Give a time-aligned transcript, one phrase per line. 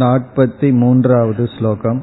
[0.00, 2.00] नापतिमून्रावद् श्लोकम्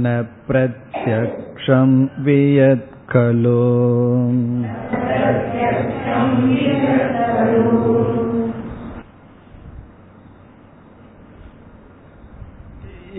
[0.02, 1.90] न प्रत्यक्षं
[2.24, 3.60] वियत् खलु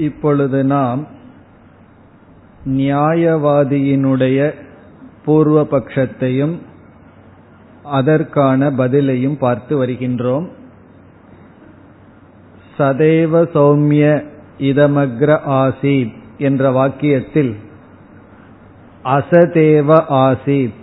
[0.07, 1.01] இப்பொழுது நாம்
[2.79, 4.39] நியாயவாதியினுடைய
[5.25, 6.55] பூர்வ பட்சத்தையும்
[7.82, 10.48] அதற்கான பதிலையும் பார்த்து வருகின்றோம்.
[12.78, 14.24] சதேவ சௌமிய
[14.58, 17.56] இதமக்ர ஆசீத் என்ற வாக்கியத்தில்
[19.04, 20.80] அசதேவ ஆசீத்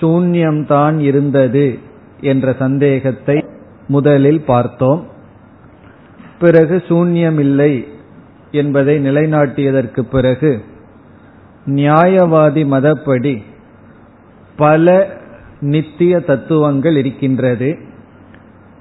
[0.00, 1.78] சூன்யம்தான் இருந்தது
[2.20, 3.44] என்ற சந்தேகத்தை
[3.88, 5.06] முதலில் பார்த்தோம்.
[6.38, 7.88] பிறகு சூன்யமில்லை
[8.50, 10.64] என்பதை நிலைநாட்டியதற்கு பிறகு
[11.66, 13.42] நியாயவாதி மதப்படி
[14.56, 15.16] பல
[15.60, 17.78] நித்திய தத்துவங்கள் இருக்கின்றது.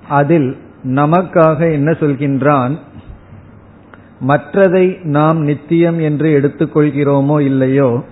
[0.08, 2.78] அதில் நமக்காக என்ன சொல்கின்றான்?
[4.28, 8.04] மற்றதை நாம் நித்தியம் என்று எடுத்துக்கொள்கிறோமோ இல்லையோ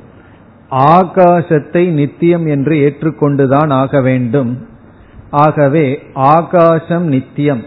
[0.70, 4.68] ஆகாசத்தை நித்தியம் என்று ஏற்றுக்கொண்டுதான் ஆக வேண்டும்.
[5.30, 7.64] ஆகவே ஆகாசம் நித்தியம்.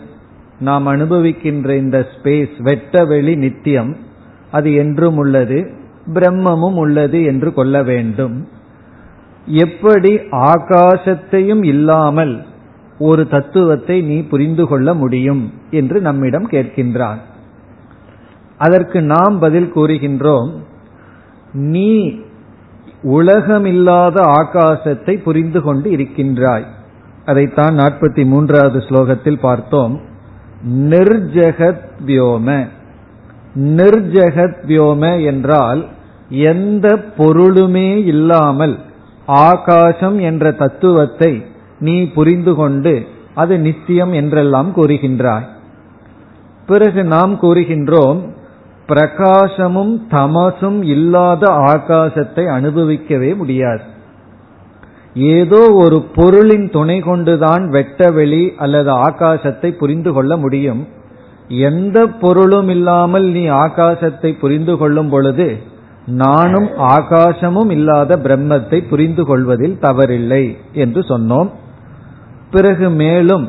[0.61, 3.97] நாம் அனுபவிக்கின்ற இந்த ஸ்பேஸ் வெட்டவெளி நித்தியம்.
[4.51, 5.71] அது என்றும் உள்ளது
[6.15, 8.49] பிரம்மமும் உள்ளது என்று கொள்ள வேண்டும்.
[9.49, 12.47] எப்படி ஆகாசத்தையும் இல்லாமல்
[12.99, 17.17] ஒரு தத்துவத்தை நீ புரிந்து கொள்ள முடியும் என்று நம்மிடம் கேட்கின்றான்.
[18.59, 20.51] அதற்கு நாம் பதில் கூறுகின்றோம்
[21.53, 22.19] நீ
[23.03, 26.67] உலகமில்லாத ஆகாசத்தை புரிந்து கொண்டு இருக்கின்றாய்.
[27.25, 30.01] அதைத்தான் நாற்பத்தி மூன்றாவது ஸ்லோகத்தில் பார்த்தோம்.
[30.71, 32.69] நிர்ஜகத் வியோம.
[33.59, 35.89] நிர்ஜகத் வியோம என்றால்
[36.29, 38.79] எந்த பொருளுமே இல்லாமல்
[39.29, 41.43] ஆகாசம் என்ற தத்துவத்தை
[41.79, 45.47] நீ புரிந்து கொண்டு அது நித்தியம் என்றெல்லாம் கூறுகின்றாய்.
[46.67, 48.21] பிறகு நாம் கூறுகின்றோம்
[48.89, 53.81] பிரகாசமும் தமசும் இல்லாத ஆகாசத்தை அனுபவிக்கவே முடியாது.
[55.15, 60.89] ஏதோ ஒரு பொருளின் துணை கொண்டுதான் வெட்டவெளி அல்லது ஆகாசத்தை புரிந்து கொள்ள முடியும்.
[61.49, 65.49] எந்த பொருளும் இல்லாமல் நீ ஆகாசத்தை புரிந்து கொள்ளும் பொழுது
[66.09, 71.51] நானும் ஆகாசமும் இல்லாத பிரம்மத்தை புரிந்து கொள்வதில் தவறில்லை என்று சொன்னோம்.
[72.51, 73.49] பிறகு மேலும்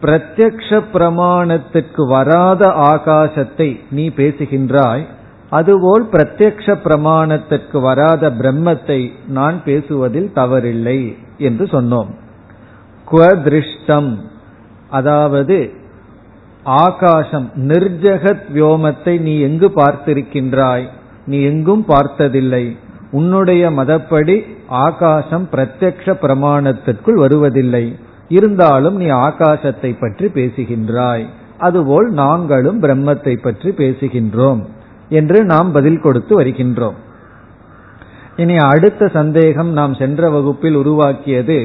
[0.00, 5.06] பிரத்யக்ஷ பிரமாணத்துக்கு வராத ஆகாசத்தை நீ பேசுகின்றாய்
[5.50, 12.06] அதுபோல் பிரத்யக்ஷ பிரமாணத்திற்கு வராத பிரம்மத்தை நான் பேசுவதில் தவறில்லை என்று சொன்னோம்.
[13.10, 14.16] குவதிருஷ்டம்
[14.90, 15.72] அதாவது
[16.64, 20.86] ஆகாசம் நிர்ஜகத் வியோமத்தை நீ எங்கு பார்த்திருக்கின்றாய்?
[21.26, 22.64] நீ எங்கும் பார்த்ததில்லை.
[23.10, 24.36] உன்னுடைய மதப்படி
[24.68, 27.84] ஆகாசம் பிரத்யக்ஷ பிரமாணத்திற்குள் வருவதில்லை.
[28.28, 31.26] இருந்தாலும் நீ ஆகாசத்தை பற்றி பேசுகின்றாய்.
[31.58, 34.62] அதுபோல் நாங்களும் பிரம்மத்தை பற்றி பேசுகின்றோம்
[35.08, 36.96] என்று நாம் பதில் கொடுத்து வருகின்றோம்.
[38.36, 41.58] இனி அடுத்த சந்தேகம் நாம் சென்ற வகுப்பில் உருவாக்கியது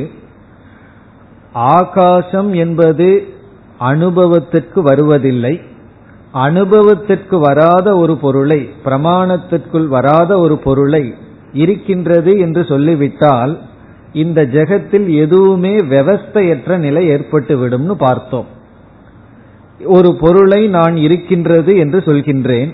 [1.54, 3.10] ஆகாசம் என்பது
[3.78, 5.54] அனுபவத்திற்கு வருவதில்லை
[6.32, 11.14] அனுபவத்திற்கு வராத ஒரு பொருளை பிரமாணத்திற்குள் வராத ஒரு பொருளை
[11.54, 13.60] இருக்கின்றது என்று சொல்லிவிட்டால்
[14.14, 18.46] இந்த ஜெகத்தில் எதுவுமே விவஸ்தையற்ற நிலை ஏற்பட்டுவிடும்னு பார்த்தோம்.
[19.86, 22.72] ஒரு பொருளை நான் இருக்கின்றது என்று சொல்கின்றேன்.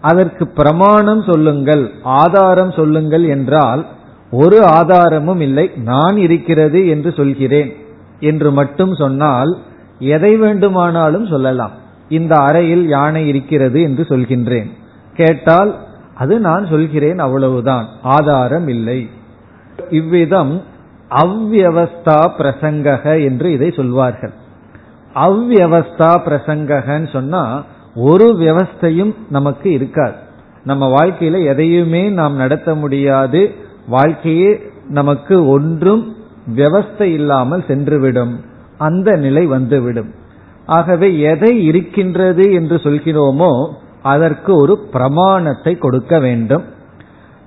[0.00, 3.86] அதற்கு பிரமாணம் சொல்லுங்கள் ஆதாரம் சொல்லுங்கள் என்றால்
[4.30, 7.72] ஒரு ஆதாரமும் இல்லை நான் இருக்கிறது என்று சொல்கிறேன்
[8.20, 9.58] என்று மட்டும் சொன்னால்
[9.98, 11.74] எதை வேண்டுமானாலும் சொல்லலாம்.
[12.08, 14.70] இந்த அறையில் யானை இருக்கிறது என்று சொல்கின்றேன்.
[15.14, 15.78] கேட்டால்
[16.14, 19.08] அது நான் சொல்கிறேன் அவ்வளவுதான் ஆதாரம் இல்லை.
[19.90, 20.62] இவ்விதம்
[21.10, 24.32] அவ்வவஸ்தா பிரசங்கக என்று இதை சொல்வார்கள்.
[25.14, 27.62] அவ்வவஸ்தா பிரசங்ககன்னு சொன்னா
[27.94, 30.14] ஒரு விவஸ்தையும் நமக்கு இருக்காது.
[30.64, 33.54] நம்ம வாழ்க்கையில எதையுமே நாம் நடத்த முடியாது.
[33.88, 36.16] வாழ்க்கையே நமக்கு ஒன்றும்
[36.56, 38.36] விவஸ்தை இல்லாமல் சென்றுவிடும்.
[38.78, 40.14] அந்த நிலை வந்துவிடும்.
[40.66, 43.68] ஆகவே எதை இருக்கின்றது என்று சொல்கிறோமோ
[44.02, 46.64] அதற்கு ஒரு பிரமாணத்தை கொடுக்க வேண்டும்.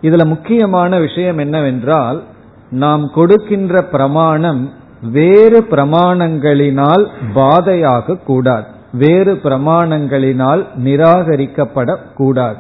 [0.02, 2.24] இதுல முக்கியமான விஷயம் என்னவென்றால்
[2.70, 8.66] நாம் கொடுக்கின்ற பிரமாணம் வேறு பிரமாணங்களினால் பாதையாக கூடாது.
[8.92, 12.56] வேறு பிரமாணங்களினால் நிராகரிக்கப்படக்கூடாது.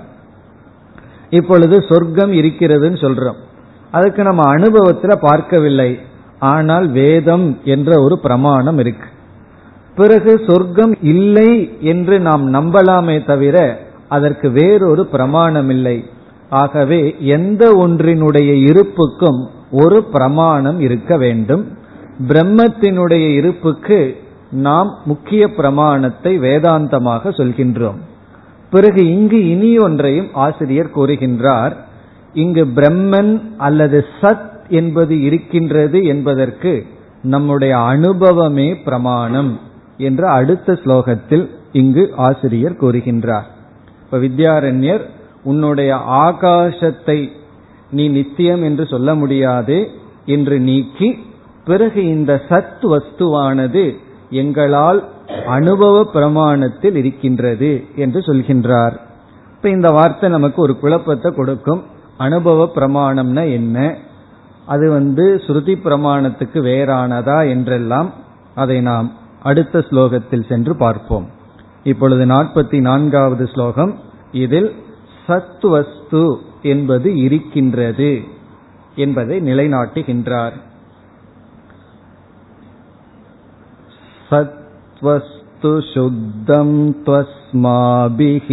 [1.30, 3.36] இப்பொழுது சொர்க்கம் இருக்கிறதுன்னு சொல்றோம்.
[3.92, 6.00] அதுக்கு நம்ம அனுபவத்துல பார்க்கவில்லை.
[6.40, 9.16] ஆனால் வேதம் என்ற ஒரு பிரமாணம் இருக்கு.
[9.98, 13.58] பிறகு சொர்க்கம் இல்லை என்று நாம் நம்பலாமே தவிர
[14.08, 15.98] அதற்கு வேறொரு பிரமாணம் இல்லை
[16.50, 19.40] ஆகவே எந்த ஒன்றினுடைய இருப்புக்கும்
[19.72, 21.64] ஒரு பிரமாணம் இருக்க வேண்டும்.
[22.28, 24.00] பிரம்மத்தினுடைய இருப்புக்கு
[24.52, 28.00] நாம் முக்கிய பிரமாணத்தை வேதாந்தமாக சொல்கின்றோம்.
[28.72, 31.76] பிறகு இங்கு இனி ஒன்றையும் ஆசிரியர் கூறுகின்றார்
[32.34, 36.74] இங்கு பிரம்மன் அல்லது சத் என்பது இருக்கின்றது என்பதற்கு
[37.24, 39.60] நம்முடைய அனுபவமே பிரமாணம்.
[39.98, 43.48] என்று அடுத்த ஸ்லோகத்தில் இங்கு ஆசிரியர் கூறுகின்றார்.
[44.02, 45.02] இப்ப வித்யாரண்யர்
[45.44, 47.30] உன்னுடைய ஆகாசத்தை
[47.92, 49.90] நீ நித்தியம் என்று சொல்ல முடியாது
[50.26, 51.26] என்று நீக்கி
[51.66, 53.98] பிறகு இந்த சத் வஸ்துவானது
[54.30, 55.10] எங்களால்
[55.46, 58.96] அனுபவ பிரமாணத்தில் இருக்கின்றது என்று சொல்கின்றார்.
[59.56, 61.84] இப்ப இந்த வார்த்தை நமக்கு ஒரு குழப்பத்தை கொடுக்கும்.
[62.18, 63.96] அனுபவ பிரமாணம்னா என்ன?
[64.66, 68.14] அது வந்து ஸ்ருதி பிரமாணத்துக்கு வேறானதா என்றெல்லாம்
[68.56, 69.12] அதை நாம்
[69.47, 71.27] அடுத்த ஸ்லோகத்தில் சென்று பார்ப்போம்
[71.85, 73.93] இப்பொழுது நாற்பத்தி நான்காவது ஸ்லோகம்
[74.33, 74.71] இதில்
[75.29, 76.25] சத்வஸ்து
[76.63, 78.13] என்பது இருக்கின்றது
[78.97, 80.57] என்பதை நிலைநாட்டுகின்றார்
[84.31, 86.69] सत्त्वस्तु शुद्धं
[87.05, 88.49] त्वस्माभिः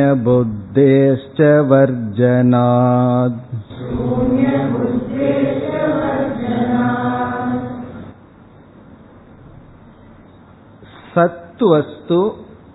[0.09, 1.39] शून्यबुद्धेश्च
[1.69, 3.37] वर्जनात्
[11.13, 12.19] சத்துவஸ்து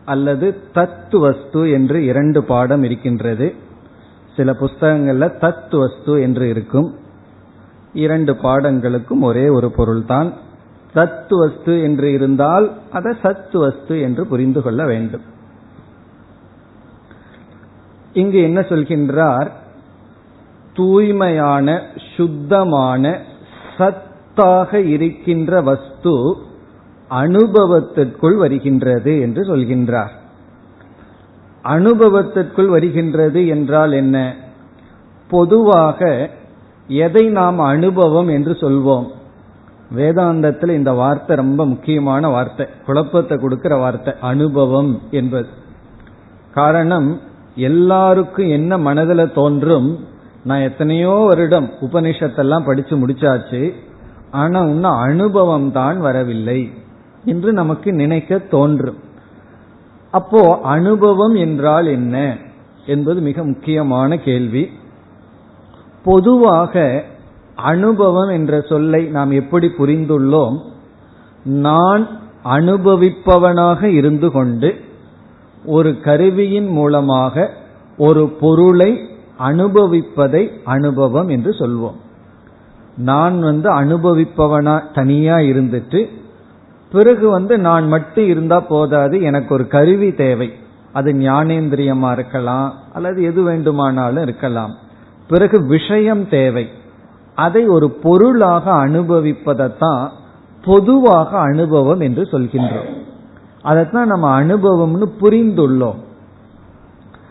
[0.05, 3.47] அல்லது தத்துவஸ்து என்று இரண்டு பாடம் இருக்கின்றது
[4.38, 6.96] சில புஸ்தகங்கள்ல தத்துவஸ்து என்று இருக்கும்.
[7.94, 10.34] இரண்டு பாடங்களுக்கும் ஒரே ஒரு பொருள்தான்.
[10.96, 15.22] தத்துவஸ்து என்று இருந்தால் அதை சத்துவஸ்து என்று புரிந்து கொள்ள வேண்டும்.
[18.14, 19.52] இங்கு என்ன சொல்கின்றார்?
[20.74, 21.82] தூய்மையான
[22.16, 23.22] சுத்தமான
[23.78, 26.38] சத்தாக இருக்கின்ற வஸ்து
[27.10, 30.12] அனுபவத்திற்குள் வருகின்றது என்று சொல்கின்றார்.
[31.76, 34.18] அனுபவத்திற்குள் வருகின்றது என்றால் என்ன?
[35.30, 36.10] பொதுவாக
[36.90, 39.08] எதை நாம் அனுபவம் என்று சொல்வோம்.
[39.96, 45.50] வேதாந்தத்தில் இந்த வார்த்தை ரொம்ப முக்கியமான வார்த்தை குழப்பத்தை கொடுக்கிற வார்த்தை அனுபவம் என்பது.
[46.54, 47.10] காரணம்
[47.70, 49.90] எல்லாருக்கும் என்ன மனதில் தோன்றும்
[50.44, 53.62] நான் எத்தனையோ வருடம் உபனிஷத்தெல்லாம் படிச்சு முடிச்சாச்சு
[54.32, 56.60] ஆனா இன்னும் அனுபவம் தான் வரவில்லை
[57.26, 59.00] என்று நமக்கு நினைக்க தோன்றும்.
[60.18, 62.16] அப்போ அனுபவம் என்றால் என்ன
[62.86, 64.64] என்பது மிக முக்கியமான கேள்வி.
[66.04, 67.04] பொதுவாக
[67.56, 70.58] அனுபவம் என்ற சொல்லை நாம் எப்படி புரிந்துள்ளோம்?
[71.44, 72.04] நான்
[72.46, 74.70] அனுபவிப்பவனாக இருந்து கொண்டு
[75.66, 77.46] ஒரு கருவியின் மூலமாக
[77.98, 78.90] ஒரு பொருளை
[79.40, 81.98] அனுபவிப்பதை அனுபவம் என்று சொல்வோம்.
[82.98, 86.00] நான் வந்து அனுபவிப்பவனா தனியா இருந்துட்டு
[86.92, 90.52] பிறகு வந்து நான் மட்டும் இருந்தா போதாது எனக்கு ஒரு கருவி தேவை.
[90.94, 94.76] அது ஞானேந்திரியமா இருக்கலாம் அல்லது எது வேண்டுமானாலும் இருக்கலாம்.
[95.28, 96.68] பிறகு விஷயம் தேவை.
[97.36, 100.10] அதை ஒரு பொருளாக அனுபவிப்பதைத்தான்
[100.66, 102.94] பொதுவாக அனுபவம் என்று சொல்கின்றோம்.
[103.62, 105.96] அதைத்தான் நம்ம அனுபவம்னு புரிந்துள்ளோம்.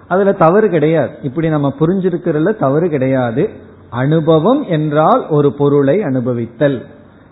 [0.08, 1.10] அதுல தவறு கிடையாது.
[1.22, 3.50] இப்படி நம்ம புரிஞ்சிருக்கிறதுல தவறு கிடையாது.
[3.90, 6.86] அனுபவம் என்றால் ஒரு பொருளை அனுபவித்தல்.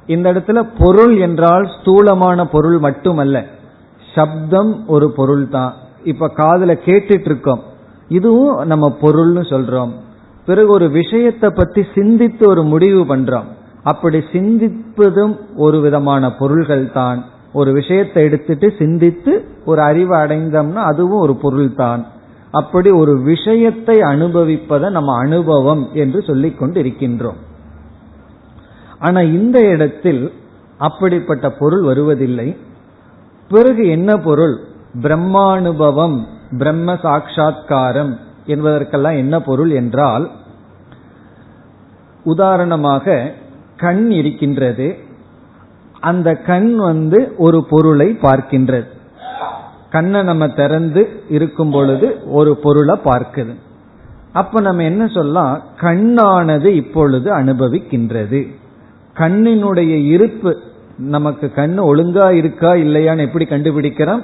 [0.06, 3.36] இந்த இடத்துல பொருள் என்றால் ஸ்தூலமான பொருள் மட்டுமல்ல.
[4.14, 7.62] சப்தம் ஒரு பொருள் தான் இப்ப காதல கேட்டுட்டு இருக்கோம்
[8.08, 9.92] இதுவும் நம்ம பொருள்னு சொல்றோம்.
[10.48, 13.48] பிறகு ஒரு விஷயத்தை பத்தி சிந்தித்து ஒரு முடிவு பண்றோம்.
[13.82, 17.18] அப்படி சிந்திப்பதும் ஒரு விதமான பொருள்கள் தான்
[17.52, 19.32] ஒரு விஷயத்தை எடுத்துட்டு சிந்தித்து
[19.64, 22.02] ஒரு அறிவு அடைந்தோம்னா அதுவும் ஒரு பொருள் தான்
[22.50, 27.38] அப்படி ஒரு விஷயத்தை அனுபவிப்பதை நம்ம அனுபவம் என்று சொல்லிக் கொண்டு இருக்கின்றோம்
[29.04, 30.32] ஆனா இந்த இடத்தில்
[30.78, 32.56] அப்படிப்பட்ட பொருள் வருவதில்லை.
[33.48, 34.54] பிறகு என்ன பொருள்?
[35.02, 36.16] பிரம்மானுபவம்
[36.58, 40.30] பிரம்ம சாட்சா்காரம் என்பதற்கெல்லாம் என்ன பொருள் என்றால்
[42.24, 43.32] உதாரணமாக
[43.76, 44.96] கண் இருக்கின்றது.
[46.00, 48.88] அந்த கண் வந்து ஒரு பொருளை பார்க்கின்றது.
[49.90, 53.54] கண்ணை நம்ம திறந்து இருக்கும் பொழுது ஒரு பொருளை பார்க்குது.
[54.32, 55.62] அப்ப நம்ம என்ன சொல்லலாம்?
[55.80, 58.40] கண்ணானது இப்பொழுது அனுபவிக்கின்றது.
[59.14, 60.56] கண்ணினுடைய இருப்பு
[60.98, 64.22] நமக்கு கண் ஒழுங்கா இருக்கா இல்லையான்னு எப்படி கண்டுபிடிக்கிறோம்?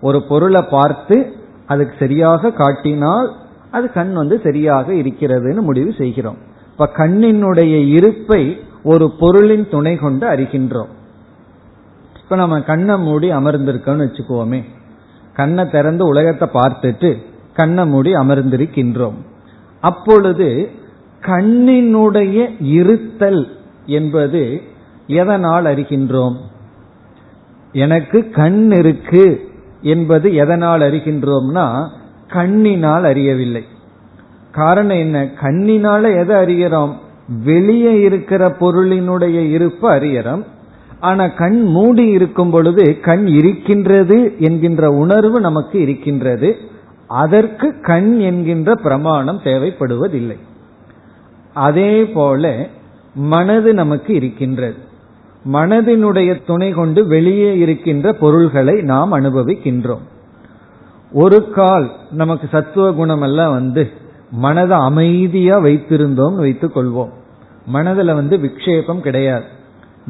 [0.00, 1.32] ஒரு பொருளை பார்த்து
[1.66, 3.32] அதுக்கு சரியாக காட்டினால்
[3.70, 6.36] அது கண் வந்து சரியாக இருக்கிறதுன்னு முடிவு செய்கிறோம்.
[6.70, 10.92] இப்ப கண்ணினுடைய இருப்பை ஒரு பொருளின் துணை கொண்டு அறிகின்றோம்.
[12.22, 14.64] இப்ப நம்ம கண்ணை மூடி அமர்ந்திருக்கோம்னு வச்சுக்கோமே.
[15.34, 17.16] கண்ணை திறந்து உலகத்தை பார்த்துட்டு
[17.54, 19.18] கண்ணை மூடி அமர்ந்திருக்கின்றோம்.
[19.80, 20.70] அப்பொழுது
[21.20, 23.48] கண்ணினுடைய இருத்தல்
[23.86, 24.62] என்பது
[25.06, 26.36] எதனால் அறிகின்றோம்?
[27.72, 29.50] எனக்கு கண் இருக்கு
[29.82, 31.88] என்பது எதனால் அறிகின்றோம்னா
[32.28, 33.64] கண்ணினால் அறியவில்லை.
[34.52, 35.24] காரணம் என்ன?
[35.24, 36.92] கண்ணினால எதை அறிகிறோம்?
[37.44, 40.44] வெளியே இருக்கிற பொருளினுடைய இருப்பு அறியறோம்
[41.00, 46.56] ஆனா கண் மூடி இருக்கும் பொழுது கண் இருக்கின்றது என்கின்ற உணர்வு நமக்கு இருக்கின்றது.
[47.06, 50.36] அதற்கு கண் என்கின்ற பிரமாணம் தேவைப்படுவதில்லை.
[51.54, 52.68] அதே போல
[53.14, 54.74] மனது நமக்கு இருக்கின்றது.
[55.52, 60.00] மனதினுடைய துணை கொண்டு வெளியே இருக்கின்ற பொருள்களை நாம் அனுபவிக்கின்றோம்.
[61.12, 63.90] ஒரு கால் நமக்கு சத்துவ குணம் எல்லாம் வந்து
[64.30, 67.10] மனதை அமைதியா வைத்திருந்தோம் வைத்துக் கொள்வோம்.
[67.72, 69.44] மனதுல வந்து விக்ஷேபம் கிடையாது.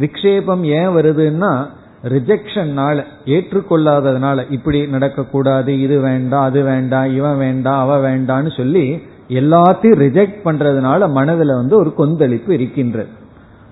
[0.00, 1.66] விக்ஷேபம் ஏன் வருதுன்னா
[2.08, 4.44] ரிஜெக்ஷன்னால ஏற்றுக்கொள்ளாததுனால.
[4.50, 9.02] இப்படி நடக்கக்கூடாது இது வேண்டாம் அது வேண்டாம் இவன் வேண்டாம் அவ வேண்டான்னு சொல்லி
[9.32, 13.08] எல்லாத்தையும் ரிஜெக்ட் பண்றதுனால மனதுல வந்து ஒரு கொந்தளிப்பு இருக்கின்றது.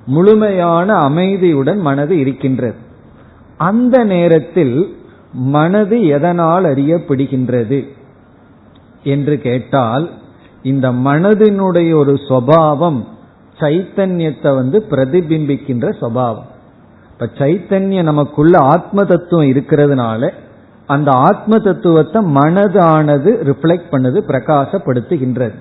[0.07, 2.75] முழுமையான அமைதியுடன் மனது இருக்கின்றது.
[3.57, 4.97] அந்த நேரத்தில்
[5.33, 7.89] மனது எதனால் அறியப்படுகின்றது
[9.05, 10.11] என்று கேட்டால்
[10.63, 13.05] இந்த மனதினுடைய ஒரு சுவாவம்
[13.61, 16.49] சைத்தன்யத்தை வந்து பிரதிபிம்பிக்கின்ற சுவாவம்.
[17.13, 20.31] இப்ப சைத்தன்யம் நமக்குள்ள ஆத்ம தத்துவம் இருக்கிறதுனால
[20.95, 25.57] அந்த ஆத்ம தத்துவத்தை மனதானது ரிஃப்ளெக்ட் பண்ணுது பிரகாசப்படுத்துகின்றது.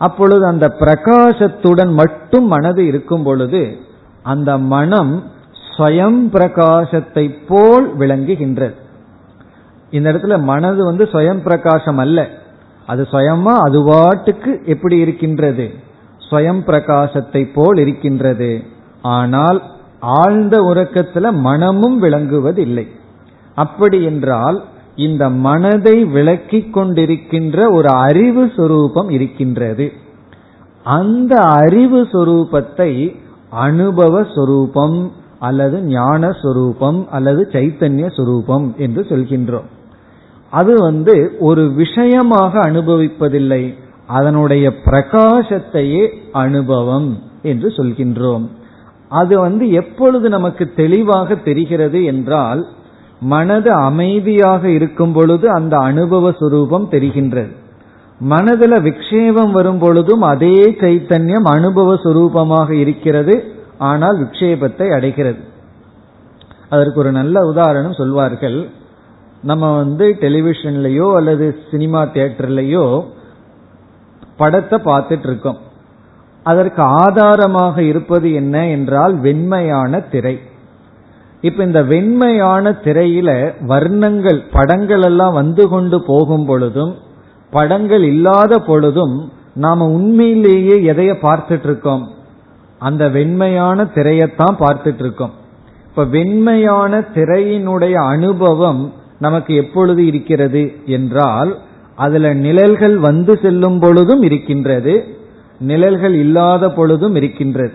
[0.00, 3.62] அப்பொழுது அந்த பிரகாசத்துடன் மட்டும் மனது இருக்கும் பொழுது
[4.32, 5.12] அந்த மனம்
[5.66, 8.74] ஸ்வயம் பிரகாசத்தை போல் விளங்குகின்றது.
[9.90, 12.20] இந்த இடத்துல மனது வந்து ஸ்வயம் பிரகாசம் அல்ல.
[12.86, 15.66] அது சுயமா அதுவாட்டுக்கு எப்படி இருக்கின்றது?
[16.26, 18.50] ஸ்வயம் பிரகாசத்தை போல் இருக்கின்றது.
[19.16, 19.58] ஆனால்
[20.18, 22.86] ஆழ்ந்த உறக்கத்துல மனமும் விளங்குவதில்லை.
[23.54, 24.64] அப்படி என்றால்
[24.96, 29.92] இந்த மனதை விளக்கிக் கொண்டிருக்கின்ற ஒரு அறிவு சொரூபம் இருக்கின்றது.
[30.84, 33.16] அந்த அறிவு சொரூபத்தை
[33.50, 39.68] அனுபவ சொரூபம் அல்லது ஞான சொரூபம் அல்லது சைத்தன்ய சொரூபம் என்று சொல்கின்றோம்.
[40.50, 43.74] அது வந்து ஒரு விஷயமாக அனுபவிப்பதில்லை
[44.06, 48.44] அதனுடைய பிரகாசத்தையே அனுபவம் என்று சொல்கின்றோம்.
[49.08, 52.66] அது வந்து எப்பொழுது நமக்கு தெளிவாக தெரிகிறது என்றால்
[53.32, 57.52] மனது அமைதியாக இருக்கும் பொழுது அந்த அனுபவ சுரூபம் தெரிகின்றது.
[58.20, 63.34] மனதுல விக்ஷேபம் வரும் பொழுதும் அதே சைத்தன்யம் அனுபவ சுரூபமாக இருக்கிறது
[63.90, 65.42] ஆனால் விக்ஷேபத்தை அடைகிறது.
[66.68, 68.58] அதற்கு ஒரு நல்ல உதாரணம் சொல்வார்கள்.
[69.42, 72.86] நம்ம வந்து டெலிவிஷன்லயோ அல்லது சினிமா தியேட்டர்லயோ
[74.36, 75.60] படத்தை பார்த்துட்டு இருக்கோம்
[76.46, 80.36] அதற்கு ஆதாரமாக இருப்பது என்ன என்றால் வெண்மையான திரை.
[81.46, 83.30] இப்ப இந்த வெண்மையான திரையில
[83.66, 86.94] வர்ணங்கள் படங்கள் எல்லாம் வந்து கொண்டு போகும் பொழுதும்
[87.50, 92.04] படங்கள் இல்லாத பொழுதும் நாம உண்மையிலேயே எதைய பார்த்துட்டு இருக்கோம்
[92.78, 95.34] அந்த வெண்மையான திரையத்தான் பார்த்துட்டு இருக்கோம்
[95.88, 101.58] இப்ப வெண்மையான திரையினுடைய அனுபவம் நமக்கு எப்பொழுது இருக்கிறது என்றால்
[101.96, 104.94] அதுல நிழல்கள் வந்து செல்லும் பொழுதும் இருக்கின்றது
[105.58, 107.74] நிழல்கள் இல்லாத பொழுதும் இருக்கின்றது.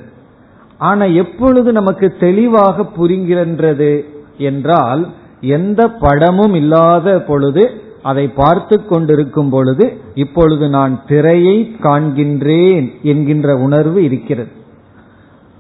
[0.80, 4.06] ஆனா எப்பொழுது நமக்கு தெளிவாக புரிகின்றது
[4.38, 5.08] என்றால்
[5.42, 14.52] எந்த படமும் இல்லாத பொழுது அதை பார்த்து கொண்டிருக்கும் பொழுது இப்பொழுது நான் திரையை காண்கின்றேன் என்கின்ற உணர்வு இருக்கிறது.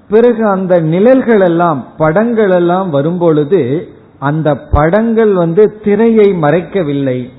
[0.09, 7.29] பிறகு அந்த நிழல்கள் எல்லாம் படங்கள் எல்லாம் வரும்பொழுது அந்த படங்கள் வந்து திரையை மறைக்கவில்லை.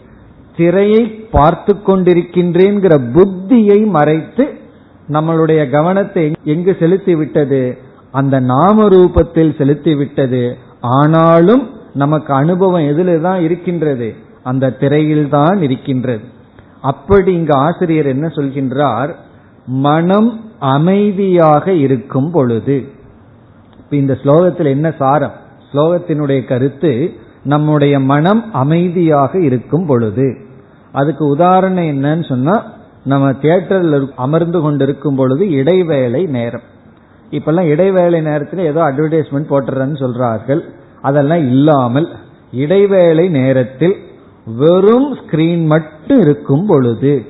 [0.57, 4.60] திரையை பார்த்து கொண்டிருக்கின்றேங்கிற புத்தியை மறைத்து
[5.11, 7.79] நம்மளுடைய கவனத்தை எங்கு செலுத்தி விட்டது
[8.13, 14.15] அந்த நாம ரூபத்தில் செலுத்தி விட்டது ஆனாலும் நமக்கு அனுபவம் எதில தான் இருக்கின்றது.
[14.43, 16.25] அந்த திரையில் தான் இருக்கின்றது.
[16.81, 19.15] அப்படி இங்கு ஆசிரியர் என்ன சொல்கின்றார்?
[19.67, 22.85] மனம் அமைதியாக இருக்கும் பொழுது.
[23.91, 25.33] இந்த ஸ்லோகத்தில் என்ன சாரம்?
[25.73, 27.13] ஸ்லோகத்தினுடைய கருத்து
[27.43, 30.37] நம்முடைய மனம் அமைதியாக இருக்கும் பொழுது.
[30.93, 32.65] அதுக்கு உதாரணம் என்னன்னு சொன்னா
[33.05, 36.63] நம்ம தியேட்டரில் அமர்ந்து கொண்டிருக்கும் பொழுது இடைவேளை நேரம்.
[37.31, 40.63] இப்பெல்லாம் இடைவேளை நேரத்தில் ஏதோ அட்வர்டைஸ்மெண்ட் போட்டுறேன்னு சொல்றார்கள்.
[41.01, 42.09] அதெல்லாம் இல்லாமல்
[42.51, 43.97] இடைவேளை நேரத்தில்
[44.47, 47.27] வெறும் ஸ்கிரீன் மட்டும் இருக்கும் பொழுது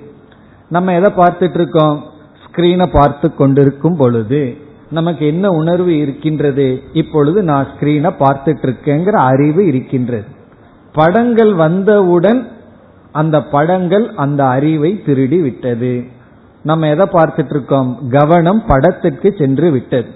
[0.69, 2.05] நம்ம எதை பார்த்துட்டு இருக்கோம்
[2.45, 4.57] ஸ்கிரீனை பார்த்து கொண்டிருக்கும் பொழுது
[4.91, 6.83] நமக்கு என்ன உணர்வு இருக்கின்றது?
[6.93, 10.25] இப்பொழுது நான் ஸ்கிரீனை பார்த்துட்டு இருக்கேங்கிற அறிவு இருக்கின்றது.
[10.93, 12.49] படங்கள் வந்தவுடன்
[13.13, 16.05] அந்த படங்கள் அந்த அறிவை திருடி விட்டது.
[16.63, 17.99] நம்ம எதை பார்த்துட்டு இருக்கோம்?
[18.11, 20.09] கவனம் படத்திற்கு சென்று விட்டது.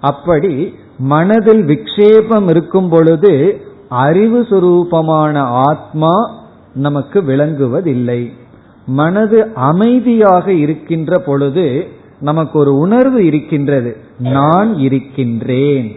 [0.00, 6.34] அப்படி மனதில் விக்ஷேபம் இருக்கும் பொழுது அறிவு சுரூபமான ஆத்மா
[6.74, 8.32] நமக்கு விளங்குவதில்லை.
[8.86, 11.88] மனது அமைதியாக இருக்கின்ற பொழுது
[12.20, 13.96] நமக்கு ஒரு உணர்வு இருக்கின்றது.
[14.18, 15.96] நான் இருக்கின்றேன்.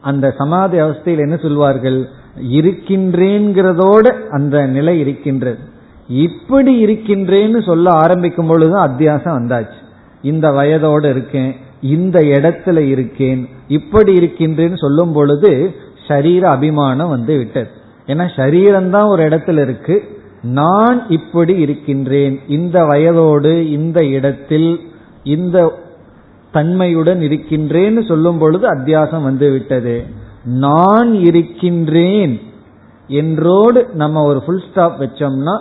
[0.00, 2.08] அந்த சமாதி அவஸ்தையில் என்ன சொல்வார்கள்?
[2.42, 5.58] இருக்கின்றேங்கிறதோட அந்த நிலை இருக்கின்றது.
[6.08, 9.76] இப்படி இருக்கின்றேன்னு சொல்ல ஆரம்பிக்கும் பொழுது அத்தியாசம் வந்தாச்சு.
[10.22, 15.74] இந்த வயதோடு இருக்கேன் இந்த இடத்துல இருக்கேன் இப்படி இருக்கின்றேன்னு சொல்லும் பொழுது
[16.08, 17.68] சரீர அபிமானம் வந்து விட்டது.
[18.06, 20.02] ஏன்னா சரீரம்தான் ஒரு இடத்துல இருக்கு.
[20.42, 24.80] நான் இப்படி இருக்கின்றேன் இந்த வயதோடு இந்த இடத்தில்
[25.24, 25.78] இந்த
[26.52, 30.04] தன்மையுடன் இருக்கின்றேன்னு சொல்லும் பொழுது அத்தியாசம் வந்து விட்டது.
[30.50, 32.40] நான் இருக்கின்றேன்
[33.08, 35.58] என்றோடு நம்ம ஒரு ஃபுல் ஸ்டாப் வச்சோம்னா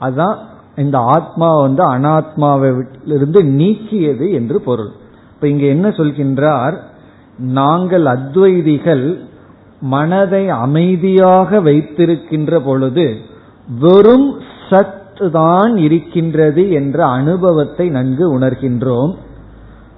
[0.00, 0.36] அதான்
[0.76, 4.90] இந்த ஆத்மா வந்து அனாத்மாவிலிருந்து நீக்கியது என்று பொருள்.
[5.34, 6.76] இப்ப இங்க என்ன சொல்கின்றார்?
[7.38, 9.18] நாங்கள் அத்வைதிகள்
[9.80, 13.16] மனதை அமைதியாக வைத்திருக்கின்ற பொழுது
[13.80, 19.14] வெறும் சத் தான் இருக்கின்றது என்ற அனுபவத்தை நன்கு உணர்கின்றோம்.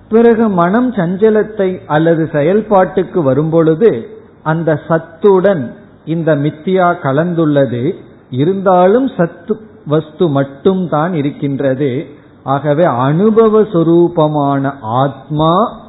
[0.09, 7.93] பிறகு மனம் சஞ்சலத்தை அல்லது செயல்பாட்டுக்கு வரும்பொழுது அந்த சத்துடன் இந்த மித்தியா கலந்துள்ளது.
[8.31, 12.07] இருந்தாலும் சத்து வஸ்து மட்டும் தான் இருக்கின்றது.
[12.43, 15.81] ஆகவே அனுபவ சுரூபமான ஆத்மா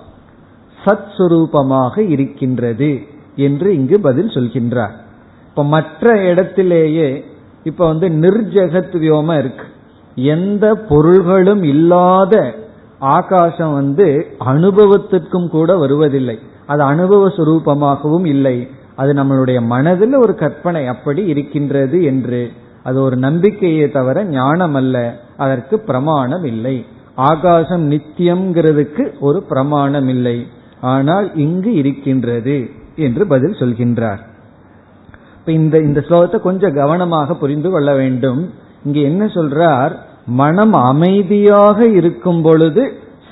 [0.86, 3.00] சத் சுரூபமாக இருக்கின்றது
[3.36, 4.91] என்று இங்கு பதில் சொல்கின்றார்.
[5.48, 7.25] இப்ப மற்ற இடத்திலேயே
[7.63, 9.65] இப்ப வந்து நிர்ஜகத் வியோம இருக்கு.
[10.15, 12.56] எந்த பொருள்களும் இல்லாத
[13.00, 16.39] ஆகாசம் வந்து அனுபவத்திற்கும் கூட வருவதில்லை.
[16.71, 18.58] அது அனுபவ சுரூபமாகவும் இல்லை.
[19.01, 22.41] அது நம்மளுடைய மனதில் ஒரு கற்பனை அப்படி இருக்கின்றது என்று.
[22.88, 24.95] அது ஒரு நம்பிக்கையே தவிர ஞானம் அல்ல
[25.43, 26.75] அதற்கு பிரமாணம் இல்லை
[27.29, 30.38] ஆகாசம் நித்தியம்ங்கிறதுக்கு ஒரு பிரமாணம் இல்லை
[30.93, 32.58] ஆனால் இங்கு இருக்கின்றது
[33.05, 34.21] என்று பதில் சொல்கின்றார்.
[35.58, 38.41] இந்த இந்த ஸ்லோகத்தை கொஞ்சம் கவனமாக புரிந்து கொள்ள வேண்டும்.
[38.86, 39.93] இங்க என்ன சொல்றார்?
[40.41, 42.84] மனம் அமைதியாக இருக்கும் பொழுது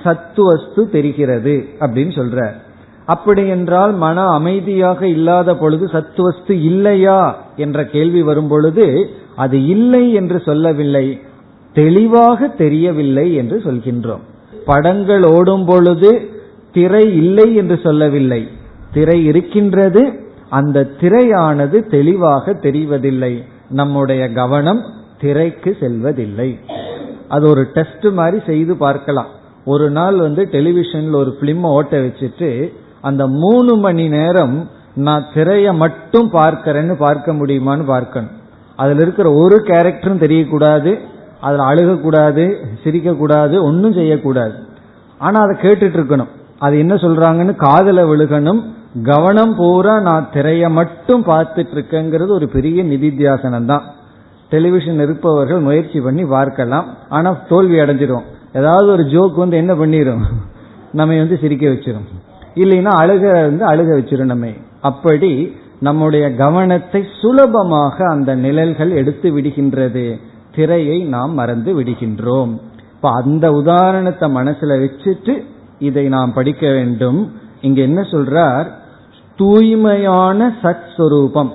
[0.03, 2.55] சத்துவஸ்து தெரிகிறது அப்படின்னு சொல்றார்.
[3.07, 7.19] அப்படி என்றால் மன அமைதியாக இல்லாத பொழுது சத்துவஸ்து இல்லையா
[7.55, 8.87] என்ற கேள்வி வரும் பொழுது
[9.35, 11.05] அது இல்லை என்று சொல்லவில்லை.
[11.73, 14.23] தெளிவாக தெரியவில்லை என்று சொல்கின்றோம்.
[14.65, 16.11] படங்கள் ஓடும் பொழுது
[16.73, 18.41] திரை இல்லை என்று சொல்லவில்லை.
[18.93, 20.03] திரை இருக்கின்றது.
[20.49, 23.33] அந்த திரையானது தெளிவாக தெரிவதில்லை.
[23.69, 24.81] நம்முடைய கவனம்
[25.21, 26.49] திரைக்கு செல்வதில்லை.
[27.27, 29.31] அது ஒரு டெஸ்ட் மாதிரி செய்து பார்க்கலாம்.
[29.65, 32.49] ஒரு நாள் வந்து டெலிவிஷன்ல ஒரு பிலிம் ஓட்ட வச்சுட்டு
[33.09, 34.55] அந்த மூணு மணி நேரம்
[35.07, 38.33] நான் திரைய மட்டும் பார்க்கிறேன்னு பார்க்க முடியுமான்னு பார்க்கணும்.
[38.81, 40.91] அதுல இருக்கிற ஒரு கேரக்டரும் தெரியக்கூடாது
[41.45, 42.45] அதுல அழுகக்கூடாது
[42.83, 44.55] சிரிக்கக்கூடாது ஒன்றும் செய்யக்கூடாது.
[45.25, 46.31] ஆனா அதை கேட்டுட்டு இருக்கணும்
[46.65, 48.61] அது என்ன சொல்றாங்கன்னு காதல விழுகணும்.
[49.09, 53.83] கவனம் பூரா நான் திரைய மட்டும் பார்த்துட்டு இருக்கேங்கிறது ஒரு பெரிய நிதித்தியாசனம் தான்
[54.51, 56.87] டெலிவிஷன் இருப்பவர்கள் முயற்சி பண்ணி பார்க்கலாம்.
[57.17, 58.25] ஆனா தோல்வி அடைஞ்சிரும்.
[58.59, 60.23] ஏதாவது ஒரு ஜோக் வந்து என்ன பண்ணிடும்
[60.99, 62.07] நம்ம வந்து சிரிக்க வச்சிடும்
[62.57, 64.53] இல்லைன்னா அழுக வந்து அழுக வச்சிடணுமே.
[64.81, 70.19] அப்படி நம்முடைய கவனத்தை சுலபமாக அந்த நிழல்கள் எடுத்து விடுகின்றது.
[70.55, 72.59] திரையை நாம் மறந்து விடுகின்றோம்.
[72.95, 75.43] இப்ப அந்த உதாரணத்தை மனசுல வச்சுட்டு
[75.79, 77.31] இதை நாம் படிக்க வேண்டும்.
[77.61, 78.65] இங்க என்ன சொல்றார்?
[79.35, 81.51] தூய்மையான சத்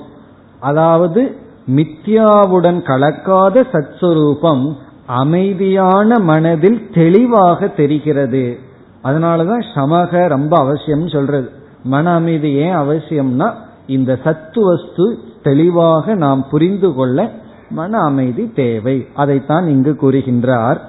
[0.61, 1.37] அதாவது
[1.77, 8.59] மித்யாவுடன் கலக்காத சத் அமைதியான மனதில் தெளிவாக தெரிகிறது.
[9.05, 11.51] அதனாலதான் சமக ரொம்ப அவசியம் சொல்றது.
[11.85, 13.55] மன அமைதி ஏன் அவசியம்னா
[13.87, 17.31] இந்த சத்து வஸ்து தெளிவாக நாம் புரிந்து கொள்ள
[17.71, 19.07] மன அமைதி தேவை.
[19.15, 20.81] அதைத்தான் இங்கு கூறுகின்றார்.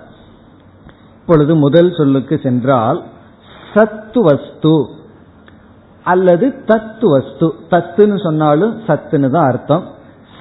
[1.19, 3.03] இப்பொழுது முதல் சொல்லுக்கு சென்றால்
[3.73, 4.87] சத்து வஸ்து
[6.03, 7.53] அல்லது தத்து வஸ்து.
[7.69, 9.83] தத்துன்னு சொன்னாலும் சத்துன்னு தான் அர்த்தம்.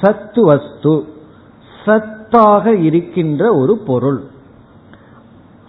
[0.01, 1.05] சத்து வஸ்து
[1.85, 4.31] சத்தாக இருக்கின்ற ஒரு பொருள்.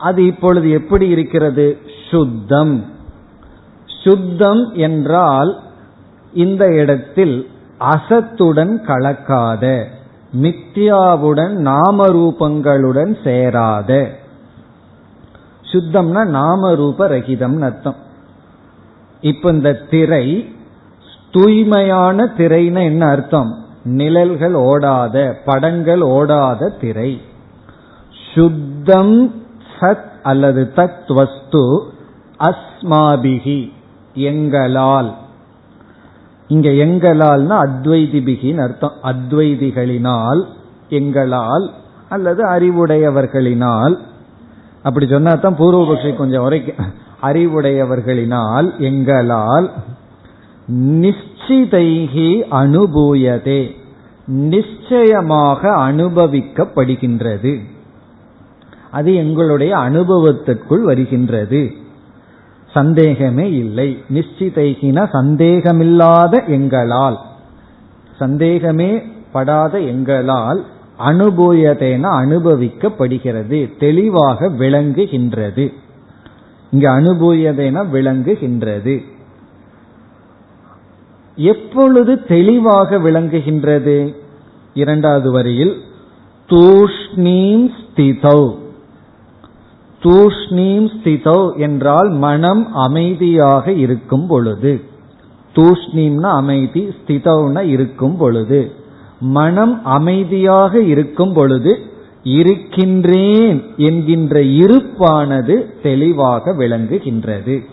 [0.04, 1.78] அது இப்பொழுது எப்படி இருக்கிறது?
[2.12, 2.86] சுத்தம்.
[4.04, 5.60] சுத்தம் என்றால்
[6.34, 9.86] இந்த இடத்தில் அசத்துடன் கலக்காத
[10.42, 14.10] மித்யாவுடன் நாம ரூபங்களுடன் சேராத.
[15.72, 17.96] சுத்தம்னா நாம ரூப ரகிதம் அர்த்தம்.
[19.22, 20.56] இப்ப இந்த திரை
[21.32, 23.52] தூய்மையான திரைன்னு என்ன அர்த்தம்?
[23.84, 27.22] நிழல்கள் ஓடாத படங்கள் ஓடாத திரை.
[28.34, 29.43] சுத்தம்
[29.84, 31.92] சத் அல்லது தத் வஸ்து
[32.40, 33.72] அஸ்மாபிகி
[34.14, 35.14] எங்களால்.
[36.48, 38.94] இங்க எங்களால்னா அத்வைதிபிகின்னு அர்த்தம்.
[39.04, 40.46] அத்வைதிகளினால்
[40.90, 41.72] எங்களால்
[42.10, 43.96] அல்லது அறிவுடையவர்களினால்.
[44.84, 46.86] அப்படி சொன்னா தான் பூர்வபக்ஷி கொஞ்சம் வரைக்கும்
[47.22, 49.72] அறிவுடையவர்களினால் எங்களால்
[50.72, 53.62] நிச்சிதைகி அனுபூயதே.
[54.26, 57.60] நிச்சயமாக அனுபவிக்கப்படுகின்றது.
[58.94, 61.72] அது எங்களுடைய அனுபவத்திற்குள் வருகின்றது.
[62.74, 63.98] சந்தேகமே இல்லை.
[64.14, 67.20] நிச்சிதைகின சந்தேகமில்லாத எங்களால்.
[68.20, 69.02] சந்தேகமே
[69.32, 70.66] படாத எங்களால்
[71.00, 73.78] அனுபூயதேன அனுபவிக்கப்படுகிறது.
[73.80, 75.74] தெளிவாக விளங்குகின்றது.
[76.72, 79.04] இங்கு அனுபூயதேன விளங்குகின்றது.
[81.36, 84.16] எப்பொழுது தெளிவாக விளங்குகின்றது?
[84.74, 85.82] இரண்டாவது வரியில்
[86.50, 88.62] தூஷ்ணீம் ஸ்திதௌ.
[90.04, 94.82] தூஷ்ணீம் ஸ்திதோ என்றால் மனம் அமைதியாக இருக்கும் பொழுது.
[95.56, 98.72] தூஷ்ணீம்னா அமைதி ஸ்திதௌன இருக்கும் பொழுது.
[99.20, 101.80] மனம் அமைதியாக இருக்கும் பொழுது
[102.24, 107.64] இருக்கின்றேன் என்கின்ற இருப்பானது தெளிவாக விளங்குகின்றது.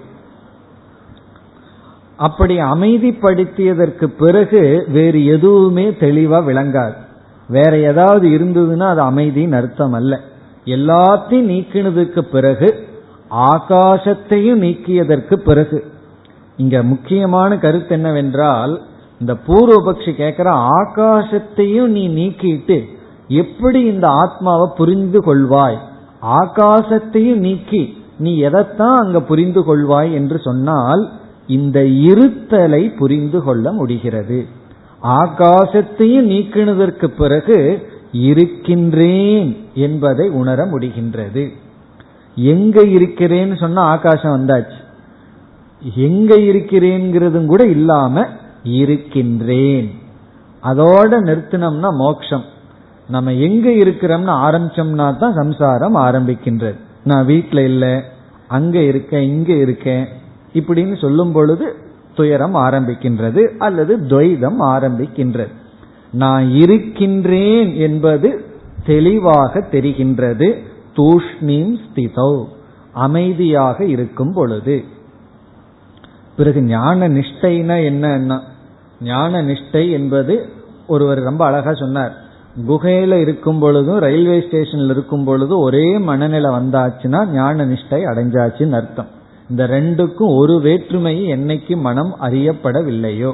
[2.17, 6.97] அப்படி அமைதிப்படுத்தியதற்கு பிறகு வேறு எதுவுமே தெளிவா விளங்காது.
[7.49, 10.21] வேற ஏதாவது இருந்ததுன்னா அது அமைதியின் அர்த்தம் அல்ல.
[10.65, 12.89] எல்லாத்தையும் நீக்கினதுக்கு பிறகு
[13.31, 15.85] ஆகாசத்தையும் நீக்கியதற்கு பிறகு.
[16.57, 18.83] இங்க முக்கியமான கருத்து என்னவென்றால்
[19.21, 22.85] இந்த பூர்வபக்ஷி கேட்கிற ஆகாசத்தையும் நீ நீக்கிட்டு
[23.29, 25.79] எப்படி இந்த ஆத்மாவை புரிந்து கொள்வாய்?
[26.23, 31.13] ஆகாசத்தையும் நீக்கி நீ எதைத்தான் அங்க புரிந்து கொள்வாய் என்று சொன்னால்
[31.47, 34.47] இந்த இருத்தலை புரிந்து கொள்ள முடிகிறது.
[35.03, 39.60] ஆகாசத்தையும் நீக்கினதற்கு பிறகு இருக்கின்றேன்.
[39.81, 41.45] என்பதை உணர முடிகின்றது.
[42.35, 44.79] எங்க இருக்கிறேன்னு சொன்னா ஆகாசம் வந்தாச்சு.
[45.95, 48.27] எங்க இருக்கிறேங்கிறதும் கூட இல்லாம
[48.63, 49.91] இருக்கின்றேன்.
[50.63, 52.45] அதோட நிறுத்தினோம்னா மோக்ஷம்.
[53.09, 56.77] நம்ம எங்க இருக்கிறோம்னு ஆரம்பிச்சோம்னா தான் சம்சாரம் ஆரம்பிக்கின்றது.
[57.05, 57.95] நான் வீட்டில் இல்லை
[58.49, 60.07] அங்க இருக்கேன் இங்க இருக்கேன்
[60.55, 61.75] இப்படின்னு சொல்லும் பொழுது
[62.15, 65.53] துயரம் ஆரம்பிக்கின்றது அல்லது துவைதம் ஆரம்பிக்கின்றது.
[66.13, 68.45] நான் இருக்கின்றேன் என்பது
[68.87, 70.59] தெளிவாக தெரிகின்றது.
[70.97, 72.45] தூஷ்ணீம் ஸ்திதௌ.
[72.93, 74.85] அமைதியாக இருக்கும் பொழுது.
[76.37, 78.41] பிறகு ஞான நிஷ்டைனா என்னன்னா?
[79.01, 80.49] ஞான நிஷ்டை என்பது
[80.87, 82.17] ஒருவர் ரொம்ப அழகா சொன்னார்.
[82.69, 89.07] குகையில இருக்கும் பொழுதும் ரயில்வே ஸ்டேஷன்ல இருக்கும் பொழுதும் ஒரே மனநிலை வந்தாச்சுன்னா ஞான நிஷ்டை அடைஞ்சாச்சுன்னு அர்த்தம்.
[89.51, 93.33] இந்த ரெண்டுக்கும் ஒரு வேற்றுமை என்னைக்கு மனம் அறியப்படவில்லையோ.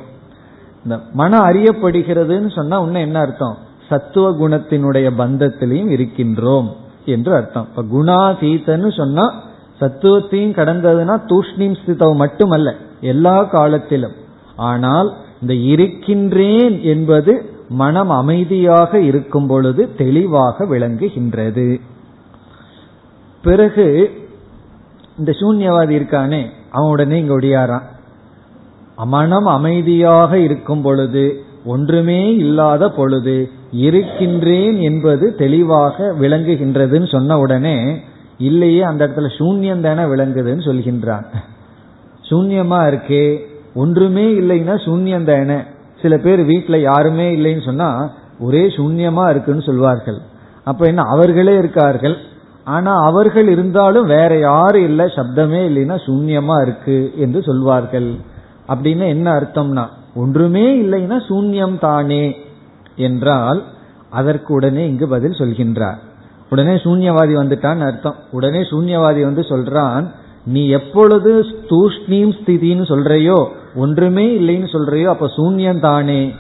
[0.85, 3.57] இந்த மனம் அறியப்படுகிறதுன்னு சொன்னா உன்ன என்ன அர்த்தம்?
[3.89, 6.69] சத்துவ குணத்தினுடைய பந்தத்திலையும் இருக்கின்றோம்
[7.05, 7.67] என்று அர்த்தம்.
[7.71, 9.27] இப்ப குணாதீதன்னு சொன்னா
[9.81, 14.17] சத்துவத்தையும் கடந்ததுன்னா தூஷ்ணீம் ஸ்திதவ் மட்டுமல்ல எல்லா காலத்திலும்.
[14.57, 15.09] ஆனால்
[15.41, 17.33] இந்த இருக்கின்றேன் என்பது
[17.69, 21.81] மனம் அமைதியாக இருக்கும் பொழுது தெளிவாக விளங்குகின்றது.
[23.43, 23.87] பிறகு
[25.19, 27.87] இந்த சூன்யவாதி இருக்கானே அவன் உடனே இங்க ஒடியாரான்.
[29.05, 31.25] மனம் அமைதியாக இருக்கும் பொழுது
[31.65, 33.37] ஒன்றுமே இல்லாத பொழுது
[33.71, 37.97] இருக்கின்றேன் என்பது தெளிவாக விளங்குகின்றதுன்னு சொன்ன உடனே
[38.39, 41.25] இல்லையே அந்த இடத்துல சூன்யம் தானே விளங்குதுன்னு சொல்கின்றான்.
[42.31, 43.39] சூன்யமா இருக்கே
[43.75, 45.59] ஒன்றுமே இல்லைன்னா சூன்யம் தானே.
[46.03, 50.19] சில பேர் வீட்டில் யாருமே இல்லைன்னு சொன்னா ஒரே சூன்யமா இருக்குன்னு சொல்வார்கள்.
[50.65, 52.17] அப்ப என்ன அவர்களே இருக்கார்கள்.
[52.65, 58.15] ஆனா அவர்கள் இருந்தாலும் வேற யாரும் இல்லை சப்தமே இல்லைன்னா சூன்யமா இருக்கு என்று சொல்வார்கள்.
[58.69, 62.37] அப்படின்னு என்ன அர்த்தம்னா ஒன்றுமே இல்லைன்னா சூன்யம் தானே.
[62.97, 63.65] என்றால்
[64.11, 65.97] அதற்கு உடனே இங்கு பதில் சொல்கின்றார்.
[66.51, 68.15] உடனே சூன்யவாதி வந்துட்டான்னு அர்த்தம்.
[68.31, 70.11] உடனே சூன்யவாதி வந்து சொல்றான்
[70.45, 76.35] நீ எப்பொழுது தூஷ்ணீம் ஸ்திதின்னு சொல்றையோ ஒன்றுமே இல்லைன்னு சொல்றையோ அப்ப சூன்யம் தானே?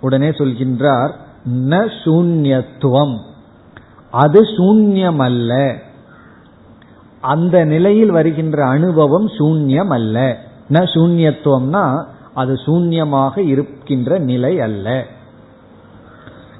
[0.00, 1.10] உடனே சொல்கின்றார்
[1.46, 3.16] ந சூன்யத்துவம்.
[4.10, 5.74] அது சூன்யம் அல்ல
[7.20, 10.36] அந்த நிலையில் வருகின்ற அனுபவம் சூன்யம் அல்ல
[10.70, 15.04] ந சூன்யத்துவம்னா அது சூன்யமாக இருக்கின்ற நிலை அல்ல.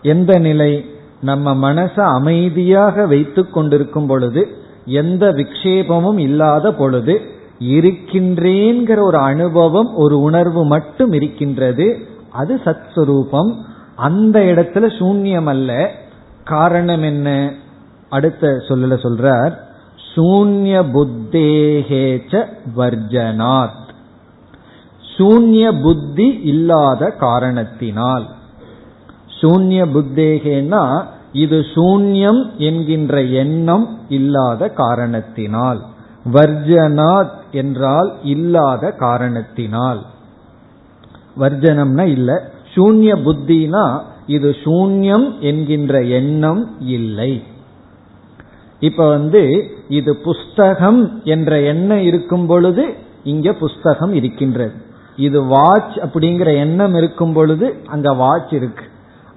[0.02, 0.84] எந்த நிலை
[1.20, 4.48] நம்ம மனச அமைதியாக வைத்துக் கொண்டிருக்கும் பொழுது
[4.84, 7.20] எந்த விக்ஷேபமும் இல்லாத பொழுது
[7.58, 11.98] இருக்கின்றேங்கிற ஒரு அனுபவம் ஒரு உணர்வு மட்டும் இருக்கின்றது.
[12.30, 13.54] அது சத் சுரூபம்
[13.96, 15.90] அந்த இடத்துல சூன்யம் அல்ல
[16.44, 17.52] காரணம் என்ன?
[18.08, 19.52] அடுத்த சொல்லல சொல்றார்
[20.14, 22.44] சூன்ய புத்தேகேச்ச
[22.76, 23.86] வர்ஜனாத்.
[25.16, 28.28] சூன்ய புத்தி இல்லாத காரணத்தினால்.
[29.40, 35.84] சூன்ய புத்தேகேன்னா இது சூன்யம் என்கின்ற எண்ணம் இல்லாத காரணத்தினால்.
[36.32, 40.06] வர்ஜனாத் என்றால் இல்லாத காரணத்தினால்.
[41.40, 42.52] வர்ஜனம்னா இல்ல.
[42.74, 47.42] சூன்ய புத்தினா இது சூன்யம் என்கின்ற எண்ணம் இல்லை.
[48.80, 54.72] இப்ப வந்து இது புஸ்தகம் என்ற எண்ணம் இருக்கும் பொழுது இங்க புஸ்தகம் இருக்கின்றது.
[55.16, 58.84] இது வாட்ச் அப்படிங்கிற எண்ணம் இருக்கும் பொழுது அங்க வாட்ச் இருக்கு.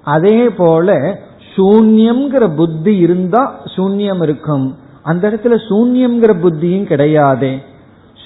[0.04, 1.18] அதே போல
[1.56, 4.76] சூன்யம்ங்கிற புத்தி இருந்தா சூன்யம் இருக்கும்.
[5.02, 7.62] அந்த இடத்துல சூன்யம்ங்கிற புத்தியும் கிடையாதே.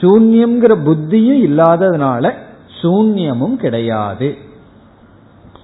[0.01, 2.33] சூன்யம்ங்கிற புத்தியும் இல்லாததுனால
[2.83, 4.35] சூன்யமும் கிடையாது.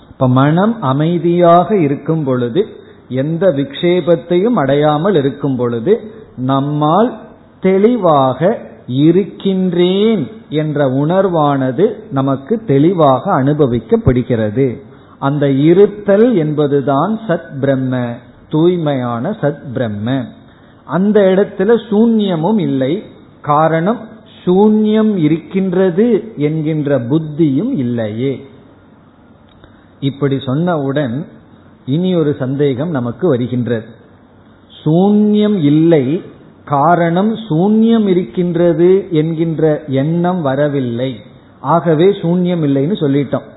[0.09, 2.67] இப்ப மனம் அமைதியாக இருக்கும் பொழுது
[3.09, 6.01] எந்த விக்ஷேபத்தையும் அடையாமல் இருக்கும் பொழுது
[6.37, 7.21] நம்மால்
[7.61, 14.83] தெளிவாக இருக்கின்றேன் என்ற உணர்வானது நமக்கு தெளிவாக அனுபவிக்கப்படுகிறது.
[15.23, 18.15] அந்த இருத்தல் என்பதுதான் சத் பிரம்ம
[18.49, 20.25] தூய்மையான சத் பிரம்ம
[20.85, 23.03] அந்த இடத்துல சூன்யமும் இல்லை.
[23.41, 24.01] காரணம்
[24.45, 28.33] சூன்யம் இருக்கின்றது என்கின்ற புத்தியும் இல்லையே.
[30.01, 31.17] இப்படி சொன்னவுடன்
[31.87, 33.87] இனி ஒரு சந்தேகம் நமக்கு வருகின்றது.
[34.85, 36.23] சூன்யம் இல்லை
[36.65, 41.11] காரணம் சூன்யம் இருக்கின்றது என்கின்ற எண்ணம் வரவில்லை.
[41.61, 43.49] ஆகவே சூன்யம் இல்லைன்னு சொல்லிட்டோம்.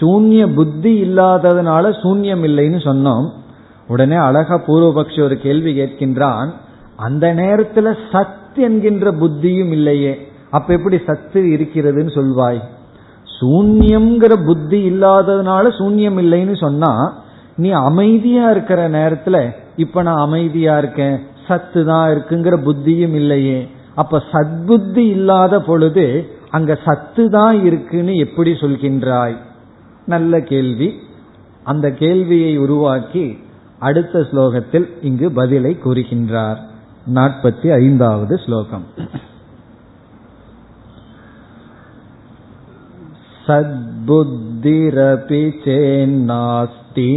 [0.00, 3.28] சூன்ய புத்தி இல்லாததுனால சூன்யம் இல்லைன்னு சொன்னோம்.
[3.88, 6.50] உடனே அழகா பூர்வபக்ஷ ஒரு கேள்வி கேட்கின்றான்.
[6.96, 10.28] அந்த நேரத்துல சத் என்கின்ற புத்தியும் இல்லையே.
[10.50, 12.60] அப்ப எப்படி சத்து இருக்கிறதுன்னு சொல்வாய்?
[13.40, 17.20] சூன்யம்ங்கிற புத்தி இல்லாததுனால சூன்யம் இல்லைன்னு சொன்னா
[17.56, 23.68] நீ அமைதியா இருக்கிற நேரத்துல இப்ப நான் அமைதியா இருக்கேன் சத்து தான் இருக்குங்கிற புத்தியும் இல்லையே.
[23.94, 29.34] அப்ப சத்புத்தி இல்லாத பொழுது அங்க சத்து தான் இருக்குன்னு எப்படி சொல்கின்றாய்?
[30.09, 30.89] நல்ல கேள்வி
[31.63, 33.25] அந்த கேள்வியை உருவாக்கி
[33.79, 36.59] அடுத்த ஸ்லோகத்தில் இங்கு பதிலை கூறுகின்றார்
[37.13, 38.85] நாற்பத்தி ஐந்தாவது ஸ்லோகம்
[44.07, 47.09] सद्बुद्धिरपि चेन्नास्ति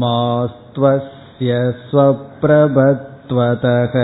[0.00, 1.52] मास्त्वस्य
[3.31, 3.95] சத்வதக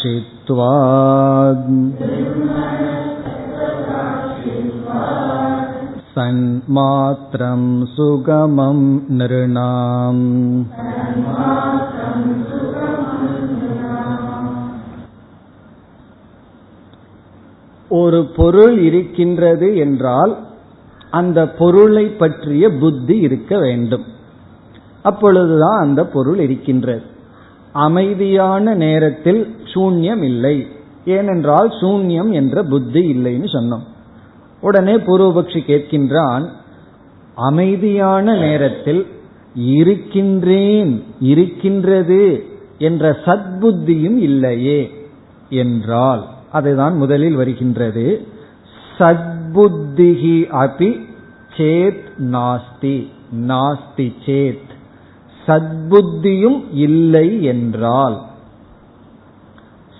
[0.00, 1.68] நிர்மணஸ்கத்வசாட்சித்வாத்
[6.14, 10.24] சன்மாத்திரம் சுகமம் நிருணாம்
[17.90, 20.38] ஒரு பொருள் இருக்கின்றது என்றால்
[21.10, 24.04] அந்த பொருளை பற்றிய புத்தி இருக்க வேண்டும்.
[25.02, 27.02] அப்பொழுதுதான் அந்த பொருள் இருக்கின்றது.
[27.72, 30.66] அமைதியான நேரத்தில் சூன்யம் இல்லை.
[31.04, 33.86] ஏனென்றால் சூன்யம் என்ற புத்தி இல்லைன்னு சொன்னோம்.
[34.60, 36.48] உடனே பூர்வபக்ஷி கேட்கின்றான்
[37.34, 39.06] அமைதியான நேரத்தில்
[39.54, 42.44] இருக்கின்றேன் இருக்கின்றது
[42.78, 45.08] என்ற சத்புத்தியும் இல்லையே
[45.50, 48.26] என்றால் அதுதான் முதலில் வருகின்றது.
[48.98, 51.08] சத்புத்திகி அபி
[51.56, 53.06] சேத் நாஸ்தி.
[53.36, 54.68] நாஸ்தி சேத்.
[55.46, 58.20] சத்புத்தியும் இல்லை என்றால்.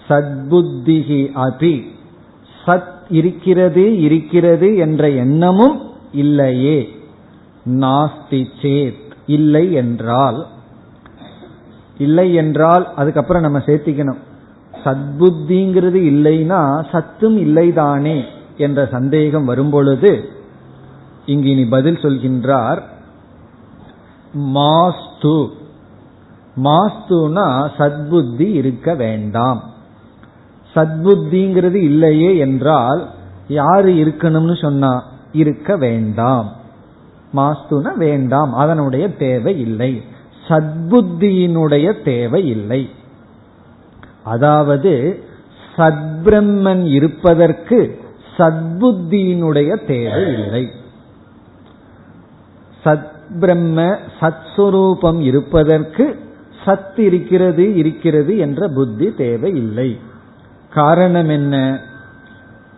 [0.09, 1.87] சத்புத்திகி அபி.
[2.67, 6.97] சத் இருக்கிறது இருக்கிறது என்ற எண்ணமும் இல்லையே.
[7.69, 9.11] நாஸ்தி சேத்.
[9.27, 10.47] இல்லை என்றால்.
[11.99, 14.29] இல்லை என்றால் அதுக்கப்புறம் நம்ம சேர்த்திக்கணும்.
[14.85, 18.25] சத்புத்திங்கிறது இல்லைன்னா சத்தும் இல்லைதானே
[18.57, 20.29] என்ற சந்தேகம் வரும்பொழுது
[21.27, 22.83] இங்கு இனி பதில் சொல்கின்றார்
[24.33, 25.51] மாஸ்து.
[26.57, 29.63] மாஸ்துனா சத்புத்தி இருக்க வேண்டாம்.
[30.75, 33.11] சத்புத்திங்கிறது இல்லையே என்றால்
[33.49, 36.53] யாரு இருக்கணும்னு சொன்னா இருக்க வேண்டாம்.
[37.37, 40.03] மாஸ்துனா வேண்டாம் அதனுடைய தேவை இல்லை.
[40.49, 42.91] சத்புத்தியினுடைய தேவை இல்லை.
[44.23, 45.23] அதாவது
[45.77, 48.01] சத்பிரம்மன் இருப்பதற்கு
[48.39, 50.71] சத்புத்தியினுடைய தேவை இல்லை.
[52.85, 56.29] சத்பிரம்ம சத்ஸ்வரூபம் இருப்பதற்கு
[56.67, 59.99] சத் இருக்கிறது இருக்கிறது என்ற புத்தி தேவை இல்லை.
[60.71, 61.81] காரணம் என்ன?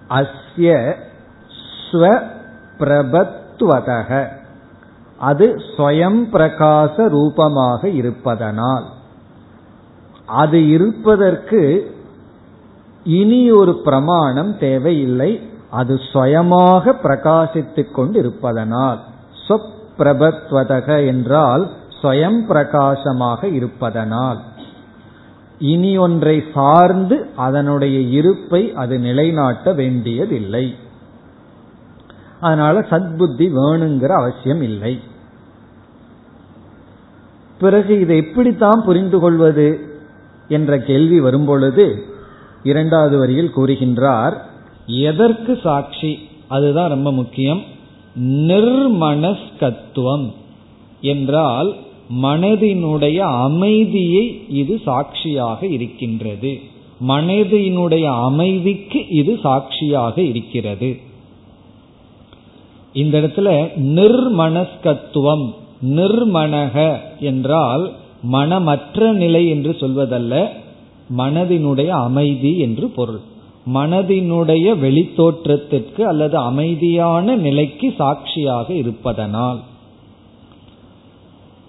[0.09, 0.95] அஸ்ய
[1.91, 4.27] ஸ்வபிரபத்வதக.
[5.19, 8.85] அது ஸ்வயம் பிரகாச ரூபமாக இருப்பதனால்.
[10.33, 11.95] அது இருப்பதற்கு
[13.05, 15.41] இனி ஒரு பிரமாணம் தேவையில்லை.
[15.71, 19.01] அது சுயமாக பிரகாசித்துக் கொண்டு இருப்பதனால்
[19.49, 21.71] சொப்பிரபத்வதக என்றால்
[22.03, 24.39] ஸ்வயம் பிரகாசமாக இருப்பதனால்.
[25.59, 30.75] இனி ஒன்றை சார்ந்து அதனுடைய இருப்பை அது நிலைநாட்ட வேண்டியதில்லை.
[32.41, 35.01] அதனால சத்புத்தி வேணுங்கிற அவசியம் இல்லை.
[37.59, 39.92] பிறகு இதை எப்படித்தான் புரிந்து கொள்வது?
[40.53, 41.85] என்ற கேள்வி வரும்பொழுது
[42.63, 44.35] இரண்டாவது வரியில் கூறுகின்றார்
[44.87, 46.13] எதற்கு சாட்சி?
[46.49, 47.63] அதுதான் ரொம்ப முக்கியம்.
[48.51, 50.27] நிர்மனஸ்கத்துவம்
[51.01, 51.71] என்றால்
[52.23, 56.53] மனதினுடைய அமைதியை இது சாட்சியாக இருக்கின்றது.
[57.09, 60.91] மனதினுடைய அமைதிக்கு இது சாட்சியாக இருக்கிறது.
[62.93, 63.49] இந்த இடத்துல
[63.99, 65.47] நிர்மனஸ்கத்துவம்
[65.87, 67.85] நிர்மணக என்றால்
[68.23, 70.49] மனமற்ற நிலை என்று சொல்வதல்ல
[71.19, 73.21] மனதினுடைய அமைதி என்று பொருள்.
[73.75, 79.61] மனதினுடைய வெளித்தோற்றத்திற்கு அல்லது அமைதியான நிலைக்கு சாட்சியாக இருப்பதனால்.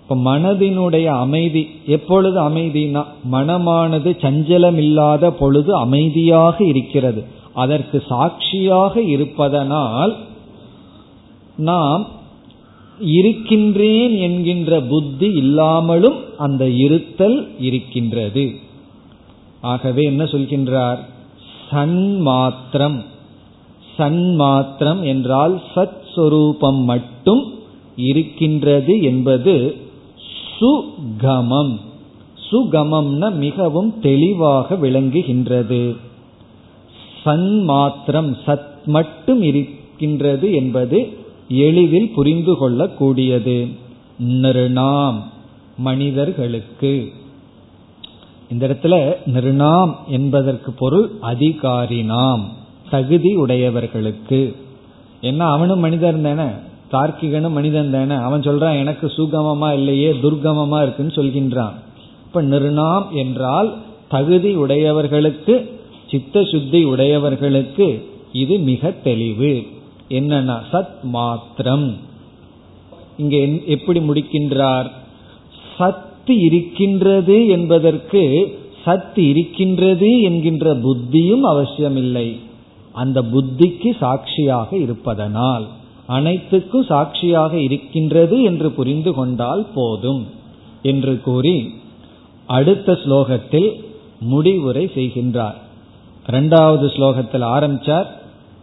[0.01, 7.23] இப்ப மனதினுடைய அமைதி எப்பொழுது அமைதினா மனமானது சஞ்சலம் இல்லாத பொழுது அமைதியாக இருக்கிறது.
[7.53, 10.15] அதற்கு சாட்சியாக இருப்பதனால்
[11.57, 12.07] நாம்
[12.99, 18.51] இருக்கின்றேன் என்கின்ற புத்தி இல்லாமலும் அந்த இருத்தல் இருக்கின்றது.
[19.61, 20.97] ஆகவே என்ன சொல்கின்றார்?
[21.71, 23.03] சன்மாத்திரம்.
[23.97, 27.53] சன்மாத்திரம் என்றால் சத் சொரூபம் மட்டும்
[27.95, 29.75] இருக்கின்றது என்பது
[30.59, 31.79] சுகமம்.
[32.51, 35.95] சுகமம்ன மிகவும் தெளிவாக விளங்குகின்றது.
[37.25, 43.71] சன்மாத்திரம் சத் மட்டும் இருக்கின்றது என்பது எளிதில் புரிந்து கொள்ளக்கூடியது.
[44.23, 45.21] நிருணாம்
[45.77, 47.11] மனிதர்களுக்கு.
[48.51, 52.39] இந்த இடத்துல நிருணாம் என்பதற்கு பொருள் அதிகாரினாம்
[52.89, 54.55] தகுதி உடையவர்களுக்கு.
[55.21, 56.49] என்ன அவனும் மனிதன் தானே?
[56.91, 58.15] தார்க்கிகனும் மனிதன் தானே?
[58.15, 61.73] அவன் சொல்றான் எனக்கு சுகமமா இல்லையே துர்கமமா இருக்குன்னு சொல்கின்றான்.
[62.25, 65.79] இப்ப நிருணாம் என்றால் தகுதி உடையவர்களுக்கு
[66.09, 69.63] சித்த சுத்தி உடையவர்களுக்கு இது மிக தெளிவு.
[70.19, 71.87] என்னன்னா சத் மாத்திரம்.
[73.17, 74.89] இங்க எப்படி முடிக்கின்றார்?
[75.77, 78.23] சத்து இருக்கின்றது என்பதற்கு
[78.85, 82.39] சத்து இருக்கின்றது என்கின்ற புத்தியும் அவசியமில்லை.
[82.91, 85.65] அந்த புத்திக்கு சாட்சியாக இருப்பதனால்
[86.07, 90.23] அனைத்துக்கும் சாட்சியாக இருக்கின்றது என்று புரிந்து கொண்டால் போதும்
[90.81, 91.57] என்று கூறி
[92.47, 93.69] அடுத்த ஸ்லோகத்தில்
[94.19, 95.57] முடிவுரை செய்கின்றார்.
[96.27, 98.09] இரண்டாவது ஸ்லோகத்தில் ஆரம்பிச்சார்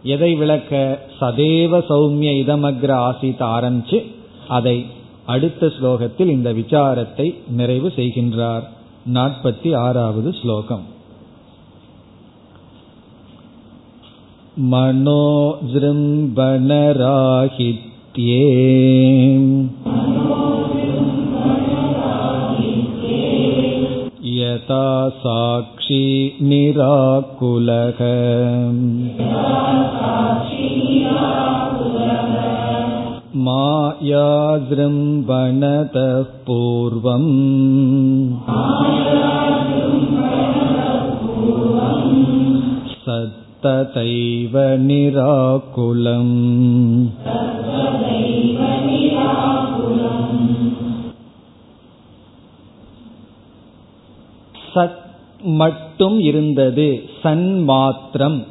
[0.03, 0.99] எதை விளக்க?
[1.19, 4.05] சதேவ சௌமிய இதமக்ர ஆசித் ஆரம்பிச்சு
[4.47, 4.85] அதை
[5.25, 8.63] அடுத்த ஸ்லோகத்தில் இந்த விசாரத்தை நிறைவு செய்கின்றார்.
[9.13, 10.89] நாற்பத்தி ஆறாவது ஸ்லோகம்.
[14.71, 15.59] மனோஜிரும்பணராகித்யே
[24.50, 24.86] यथा
[25.22, 26.04] साक्षी
[26.42, 28.00] निराकुलः
[33.46, 34.62] मायाजृम्बणतः
[36.46, 37.30] पूर्वम्
[43.04, 46.36] सत्ततैव निराकुलम्
[55.43, 57.09] மட்டும் இருந்தது.
[57.21, 58.45] சன் மாத்திரம்.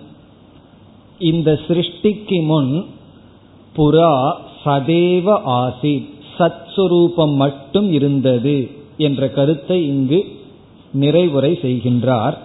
[1.19, 2.85] இந்த சிருஷ்டிக்கு முன்
[3.77, 4.33] புறா
[4.65, 10.25] சதேவ ஆசி சத்ஸ்வரூபம் மட்டும் இருந்தது என்ற கருத்தை இங்கு
[11.01, 12.37] நிறைவுரை செய்கின்றார்.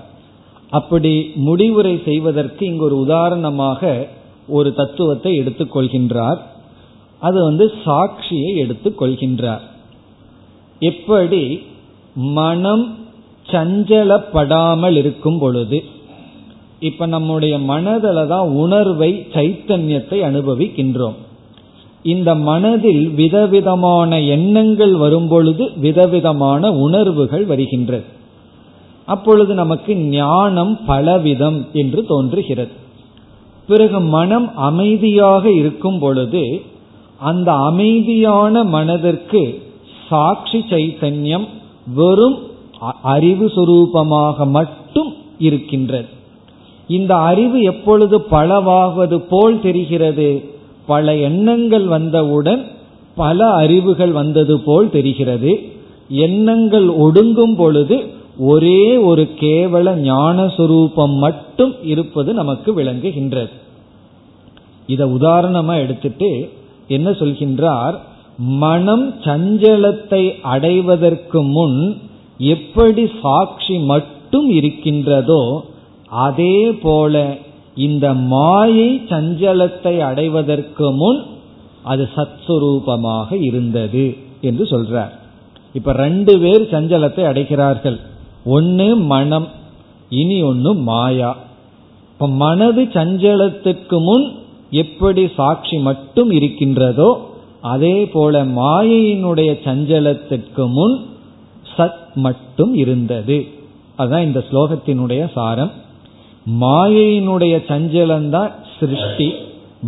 [0.69, 4.07] அப்படி முடிவுரை செய்வதற்கு இங்கு ஒரு உதாரணமாக
[4.47, 6.39] ஒரு தத்துவத்தை எடுத்துக்கொள்கின்றார்
[7.19, 9.61] அது வந்து சாட்சியை எடுத்துக்கொள்கின்றார்
[10.79, 11.61] எப்படி
[12.13, 12.97] மனம்
[13.51, 15.83] சஞ்சலப்படாமல் இருக்கும் பொழுது
[16.79, 21.13] இப்ப நம்முடைய மனதில் தான் உணர்வை சைத்தன்யத்தை அனுபவிக்கின்றோம்.
[22.03, 28.03] இந்த மனதில் விதவிதமான எண்ணங்கள் வரும்பொழுது விதவிதமான உணர்வுகள் வருகின்றது.
[29.05, 32.73] அப்பொழுது நமக்கு ஞானம் பலவிதம் என்று தோன்றுகிறது.
[33.67, 36.61] பிறகு மனம் அமைதியாக இருக்கும் பொழுது
[37.19, 39.61] அந்த அமைதியான மனதிற்கு
[40.09, 41.47] சாட்சி சைத்தன்யம்
[41.95, 42.37] வெறும்
[43.01, 46.05] அறிவு சுரூபமாக மட்டும் இருக்கின்றது.
[46.87, 50.49] இந்த அறிவு எப்பொழுது பலவாவது போல் தெரிகிறது
[50.85, 52.67] பல எண்ணங்கள் வந்தவுடன்
[53.15, 55.73] பல அறிவுகள் வந்தது போல் தெரிகிறது.
[56.09, 63.49] எண்ணங்கள் ஒடுங்கும் பொழுது ஒரே ஒரு கேவல ஞான சுரூபம் மட்டும் இருப்பது நமக்கு விளங்குகின்றது.
[64.87, 66.49] இதை உதாரணமா எடுத்துட்டு
[66.87, 67.93] என்ன சொல்கின்றார்?
[68.37, 71.97] மனம் சஞ்சலத்தை அடைவதற்கு முன்
[72.37, 75.65] எப்படி சாட்சி மட்டும் இருக்கின்றதோ
[76.07, 77.37] அதே போல
[77.75, 81.25] இந்த மாயை சஞ்சலத்தை அடைவதற்கு முன்
[81.83, 85.09] அது சத்ஸ்வரூபமாக இருந்தது என்று சொல்றார்.
[85.73, 87.99] இப்ப ரெண்டு பேர் சஞ்சலத்தை அடைகிறார்கள்.
[88.45, 89.47] ஒன்னு மனம்
[90.09, 91.35] இனி ஒன்னு மாயா.
[92.11, 97.29] இப்ப மனது சஞ்சலத்துக்கு முன் எப்படி சாட்சி மட்டும் இருக்கின்றதோ
[97.61, 101.05] அதே போல மாயையினுடைய சஞ்சலத்திற்கு முன்
[101.77, 103.47] சத் மட்டும் இருந்தது.
[103.95, 105.71] அதுதான் இந்த ஸ்லோகத்தினுடைய சாரம்.
[106.61, 109.33] மாயையினுடைய சஞ்சலம்தான் சிருஷ்டி.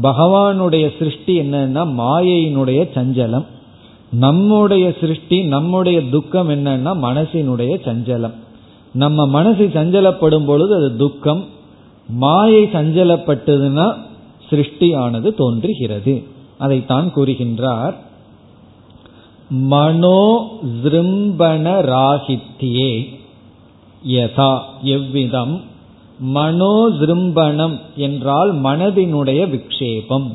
[0.03, 3.45] பகவானுடைய சிருஷ்டி என்னன்னா மாயையினுடைய சஞ்சலம்.
[4.09, 8.33] நம்முடைய சிருஷ்டி நம்முடைய துக்கம் என்னன்னா மனசினுடைய சஞ்சலம்.
[8.93, 11.45] நம்ம மனசு சஞ்சலப்படும் பொழுது அது துக்கம்.
[12.09, 13.93] மாயை சஞ்சலப்பட்டதுன்னா
[14.49, 16.23] சிருஷ்டியானது தோன்றுகிறது.
[16.57, 17.93] அதைத்தான் கூறுகின்றார்.
[19.49, 20.19] மனோ
[20.81, 22.91] ஜிரும்பன ராகித்தியே
[24.11, 25.53] யதா எவ்விதம்?
[26.33, 30.27] மனோ ஜிரும்பணம் என்றால் மனதினுடைய விக்ஷேபம்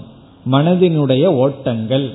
[0.46, 2.06] மனதினுடைய ஓட்டங்கள்.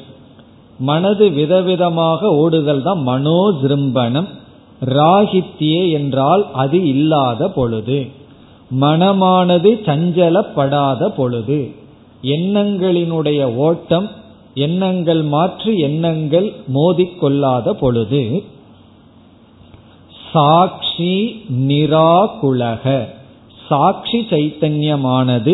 [0.80, 4.28] மனது விதவிதமாக ஓடுதல் தான் மனோ ஜிரும்பணம்
[4.95, 8.00] ராகித்யே என்றால் அது இல்லாத பொழுது
[8.82, 11.60] மனமானது சஞ்சலப்படாத பொழுது
[12.22, 14.08] எண்ணங்களினுடைய ஓட்டம்
[14.66, 18.22] எண்ணங்கள் மாற்றி எண்ணங்கள் மோதிக்கொள்ளாத பொழுது
[20.30, 21.16] சாட்சி
[21.68, 22.86] நிராகுலக.
[23.68, 25.53] சாட்சி சைத்தன்யமானது.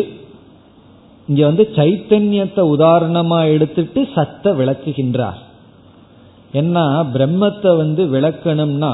[1.28, 5.40] இங்க வந்து சைத்தன்யத்தை உதாரணமா எடுத்துட்டு சத்த விளக்குகின்றார்.
[6.62, 6.80] என்ன
[7.14, 8.94] பிரம்மத்தை வந்து விளக்கணும்னா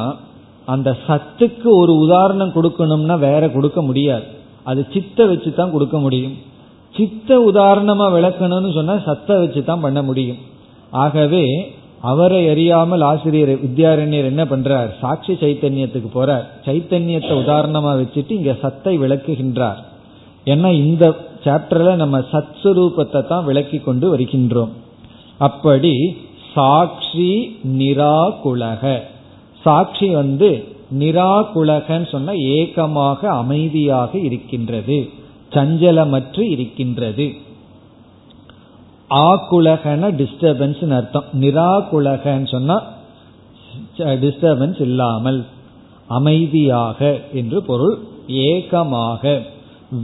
[0.65, 4.27] அந்த சத்துக்கு ஒரு உதாரணம் கொடுக்கணும்னா வேற கொடுக்க முடியாது.
[4.63, 6.35] அது சித்த வச்சு தான் கொடுக்க முடியும்.
[6.97, 10.37] சித்த உதாரணமா விளக்கணும்னு சொன்னா சத்த வச்சு தான் பண்ண முடியும்.
[10.91, 11.71] ஆகவே
[12.01, 14.89] அவரை அறியாமல் ஆசிரியர் வித்யாரண்யர் என்ன பண்றார்?
[15.01, 16.45] சாட்சி சைத்தன்யத்துக்கு போறார்.
[16.65, 19.79] சைத்தன்யத்தை உதாரணமா வச்சுட்டு இங்க சத்தை விளக்குகின்றார்.
[20.45, 21.05] ஏன்னா இந்த
[21.43, 24.71] சாப்டர்ல நம்ம சத்ஸ்வரூபத்தை தான் விளக்கி கொண்டு வருகின்றோம்.
[25.37, 25.93] அப்படி
[26.53, 27.31] சாட்சி
[27.77, 28.83] நிராகுலக.
[29.63, 30.49] சாட்சி வந்து
[30.99, 34.99] நிராகுலகன்னு சொன்ன ஏகமாக அமைதியாக இருக்கின்றது.
[35.53, 37.27] சஞ்சலமற்று இருக்கின்றது.
[39.09, 41.27] ஆகுலகன டிஸ்டர்பன்ஸ் அர்த்தம்.
[41.43, 42.77] நிராகுலகன்னு சொன்னா
[44.23, 45.39] டிஸ்டர்பன்ஸ் இல்லாமல்
[46.17, 46.99] அமைதியாக
[47.39, 47.95] என்று பொருள்
[48.45, 49.23] ஏகமாக.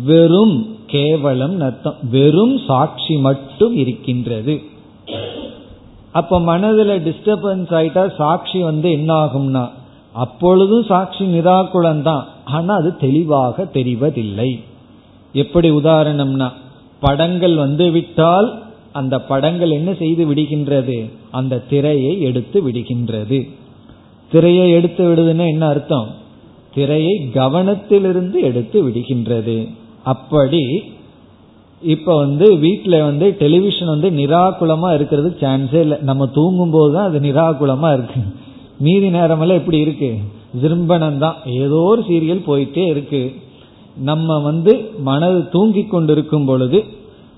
[0.08, 0.58] வெறும்
[0.94, 1.98] கேவலம் அர்த்தம்.
[2.16, 4.56] வெறும் சாட்சி மட்டும் இருக்கின்றது.
[6.20, 9.64] அப்ப மனதுல டிஸ்டர்பன்ஸ் ஆயிட்டா சாட்சி வந்து என்ன ஆகும்னா
[10.24, 12.24] அப்பொழுதும் சாட்சி நிராகுலம் தான்
[12.58, 14.52] ஆனா அது தெளிவாக தெரிவதில்லை.
[15.36, 16.48] எப்படி உதாரணம்னா
[17.00, 18.50] படங்கள் வந்து விட்டால்
[18.92, 20.98] அந்த படங்கள் என்ன செய்து விடுகின்றது?
[21.32, 23.40] அந்த திரையை எடுத்து விடுகின்றது.
[24.32, 26.08] திரையை எடுத்து விடுதுன்னா என்ன அர்த்தம்?
[26.74, 29.58] திரையை கவனத்திலிருந்து எடுத்து விடுகின்றது.
[30.04, 30.64] அப்படி
[31.82, 35.98] இப்ப வந்து வீட்டில் வந்து டெலிவிஷன் வந்து நிராகுலமா இருக்கிறது சான்ஸே இல்லை.
[36.02, 38.22] நம்ம தூங்கும் போதுதான் அது நிராகுலமா இருக்கு.
[38.80, 40.12] மீதி நேரமெல்லாம் எப்படி இருக்கு?
[40.62, 43.22] ஜிரும்பனம் தான் ஏதோ ஒரு சீரியல் போயிட்டே இருக்கு.
[43.98, 46.84] நம்ம வந்து மனது தூங்கி கொண்டிருக்கும் பொழுது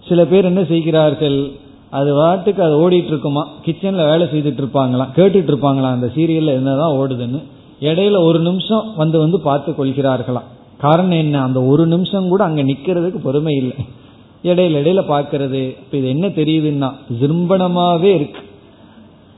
[0.07, 1.51] சில பேர் என்ன செய்கிறார்கள்?
[1.89, 7.43] அது வாட்டுக்கு அது ஓடிட்டு இருக்குமா கிச்சன்ல வேலை செய்துட்டு இருப்பாங்களாம் கேட்டுட்டு இருப்பாங்களாம் அந்த சீரியல்ல என்னதான் ஓடுதுன்னு.
[7.81, 10.47] இடையில ஒரு நிமிஷம் வந்து வந்து பார்த்து கொள்கிறார்களாம்.
[10.77, 11.43] காரணம் என்ன?
[11.43, 13.75] அந்த ஒரு நிமிஷம் கூட அங்க நிக்கிறதுக்கு பொறுமை இல்லை.
[14.43, 16.91] இடையில இடையில பாக்கிறது இப்ப இது என்ன தெரியுதுன்னா
[17.21, 18.41] ஜிரும்பணமாவே இருக்கு.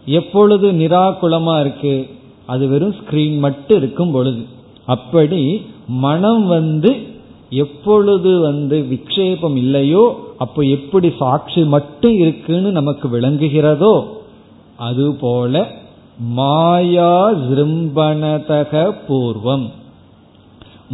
[0.05, 2.07] எப்பொழுது நிராகுலமா இருக்கு?
[2.45, 4.45] அது வெறும் ஸ்கிரீன் மட்டும் இருக்கும் பொழுது.
[4.85, 7.08] அப்படி மனம் வந்து
[7.49, 14.05] எப்பொழுது வந்து விக்ஷேபம் இல்லையோ அப்போ எப்படி சாட்சி மட்டும் இருக்குன்னு நமக்கு விளங்குகிறதோ
[14.77, 15.67] அதுபோல
[16.19, 19.69] மாயா ஜிரும்பணதக பூர்வம்.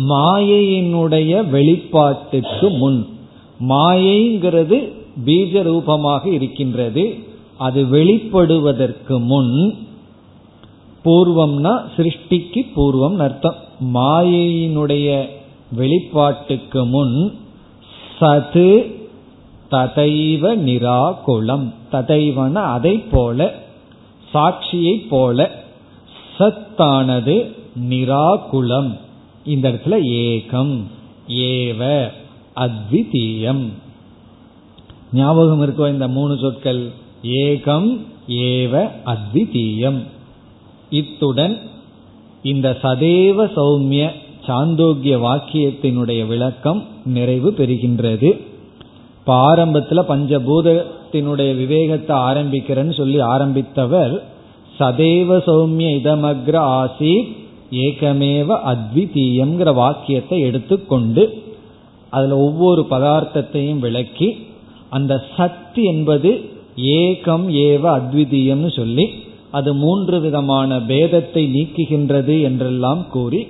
[0.10, 3.08] மாயையினுடைய வெளிப்பாட்டுக்கு முன்.
[3.70, 4.92] மாயைங்கிறது
[5.26, 7.16] பீஜ ரூபமாக இருக்கின்றது.
[7.58, 9.76] அது வெளிப்படுவதற்கு முன்.
[11.06, 13.56] பூர்வம்னா சிருஷ்டிக்கு பூர்வம் அர்த்தம்.
[13.94, 15.30] மாயையினுடைய
[15.72, 17.38] வெளிப்பாட்டுக்கு முன்
[18.20, 18.94] சது
[19.72, 21.74] ததைவ நிராகுலம்.
[21.92, 23.54] ததைவன அதை போல
[24.34, 25.64] சாட்சியை போல
[26.40, 27.52] சத்தானது
[27.90, 28.98] நிராகுலம்.
[29.46, 30.82] இந்த இடத்துல ஏகம்
[31.28, 32.12] ஏவ
[32.56, 33.70] அத்விதீயம்.
[35.14, 36.92] ஞாபகம் இருக்கோ இந்த மூணு சொற்கள்?
[37.24, 40.04] ஏகம் ஏவ அத்விதீயம்.
[40.90, 41.62] இத்துடன்
[42.44, 44.12] இந்த சதேவ சௌமிய
[44.48, 48.30] சாந்தோக்கிய வாக்கியத்தினுடைய விளக்கம் நிறைவு பெறுகின்றது.
[49.20, 54.16] இப்ப ஆரம்பத்துல பஞ்சபூதத்தினுடைய விவேகத்தை ஆரம்பிக்கிறேன்னு சொல்லி ஆரம்பித்தவர்
[54.80, 57.32] சதேவ சௌமிய இதமக்ர ஆசீத்
[57.86, 61.24] ஏகமேவ அத்விதீயம்ங்கிற வாக்கியத்தை எடுத்துக்கொண்டு
[62.10, 64.30] அதுல ஒவ்வொரு பதார்த்தத்தையும் விளக்கி
[64.90, 66.32] அந்த சத் என்பது
[66.98, 69.06] ஏகம் ஏவ அத்விதீயம்னு சொல்லி
[69.52, 73.42] அது மூன்று விதமான பேதத்தை நீக்குகின்றது என்றெல்லாம் கூறி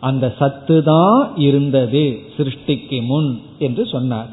[0.00, 2.04] அந்த சத்து தான் இருந்தது
[2.36, 4.28] சிருஷ்டிக்கு முன் என்று சொன்னார்.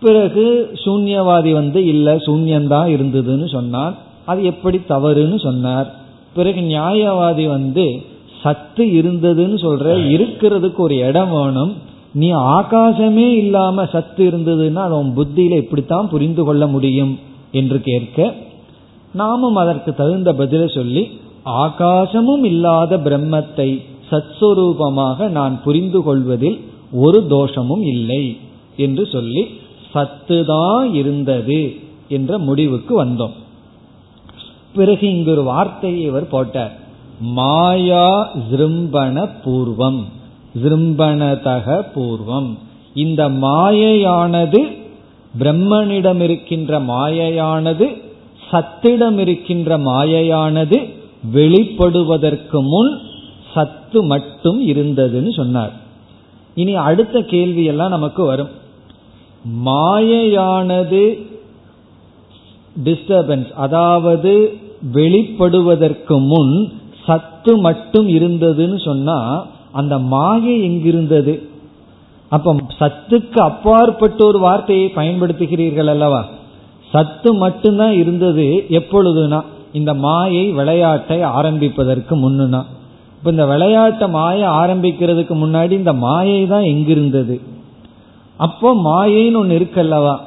[0.00, 0.44] பிறகு
[0.84, 3.94] சூன்யவாதி வந்து இல்ல சூன்யந்தான் இருந்ததுன்னு சொன்னார்.
[4.24, 5.88] அது எப்படி தவறுன்னு சொன்னார்.
[6.34, 7.86] பிறகு நியாயவாதி வந்து
[8.42, 11.72] சத்து இருந்ததுன்னு சொல்ற இருக்கிறதுக்கு ஒரு இடம் வேணும்.
[12.12, 17.12] நீ ஆகாசமே இல்லாம சத்து இருந்ததுன்னா அது உன் புத்தியில இப்படித்தான் புரிந்து கொள்ள முடியும்
[17.52, 18.34] என்று கேட்க
[19.12, 21.02] நாமும் அதற்கு தகுந்த பதில சொல்லி
[21.62, 23.70] ஆகாசமும் இல்லாத பிரம்மத்தை
[24.12, 26.58] சத்ஸ்வரூபமாக நான் புரிந்து கொள்வதில்
[26.92, 28.38] ஒரு தோஷமும் இல்லை
[28.76, 29.46] என்று சொல்லி
[29.94, 31.76] சத்துதான் இருந்தது
[32.08, 33.36] என்ற முடிவுக்கு வந்தோம்.
[34.74, 36.72] பிறகு இங்கு ஒரு வார்த்தையை இவர் போட்டார்.
[37.20, 40.00] மாயா ஜிரும்பண பூர்வம்
[40.62, 42.58] ஜிரும்பணதக பூர்வம்.
[42.94, 44.60] இந்த மாயையானது
[45.38, 47.86] பிரம்மனிடம் இருக்கின்ற மாயையானது
[48.50, 50.78] சத்திடம் இருக்கின்ற மாயையானது
[51.34, 52.90] வெளிப்படுவதற்கு முன்
[53.54, 55.72] சத்து மட்டும் இருந்ததுன்னு சொன்னார்.
[56.54, 58.50] இனி அடுத்த கேள்வி எல்லாம் நமக்கு வரும்.
[59.64, 61.02] மாயையானது
[62.84, 64.32] டிஸ்டர்பன்ஸ் அதாவது
[64.94, 66.72] வெளிப்படுவதற்கு முன்
[67.06, 71.34] சத்து மட்டும் இருந்ததுன்னு சொன்னா அந்த மாயை எங்கிருந்தது?
[72.28, 76.20] அப்ப சத்துக்கு அப்பாற்பட்ட ஒரு வார்த்தையை பயன்படுத்துகிறீர்கள் அல்லவா?
[76.92, 79.40] சத்து மட்டும்தான் இருந்தது எப்பொழுதுனா
[79.72, 82.62] இந்த மாயை விளையாட்டை ஆரம்பிப்பதற்கு முன்னுனா.
[83.22, 87.40] இப்ப இந்த விளையாட்டை மாய ஆரம்பிக்கிறதுக்கு முன்னாடி இந்த மாயை தான் எங்கிருந்தது.
[88.36, 90.18] அப்போ மாயைன்னு ஒன்று இருக்கல்லவா?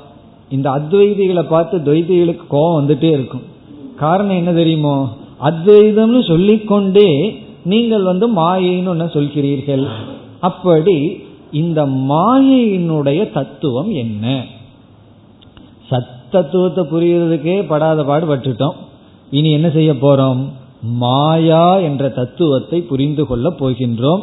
[0.49, 3.41] இந்த அத்வைதிகளை பார்த்து துவைதிகளுக்கு கோபம் வந்துட்டே இருக்கும்.
[3.95, 5.07] காரணம் என்ன தெரியுமோ?
[5.43, 9.87] அத்வைதம்னு சொல்லிக்கொண்டே நீங்கள் வந்து மாயைன்னு ஒன்று சொல்கிறீர்கள்.
[10.39, 14.43] அப்படி இந்த மாயையினுடைய தத்துவம் என்ன?
[15.89, 18.73] சத் தத்துவத்தை புரியறதுக்கே படாத பாடுபட்டுட்டோம்.
[19.31, 20.49] இனி என்ன செய்ய போறோம்?
[20.91, 24.21] மாயா என்ற தத்துவத்தை புரிந்து கொள்ள போகின்றோம்.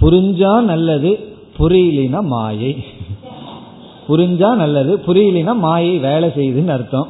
[0.00, 1.18] புரிஞ்சா நல்லது
[1.58, 2.84] புரியலினா மாயை.
[4.08, 7.06] புரிஞ்சா நல்லது புரியலினா மாயை வேலை செய்யுதுன்னு அர்த்தம்.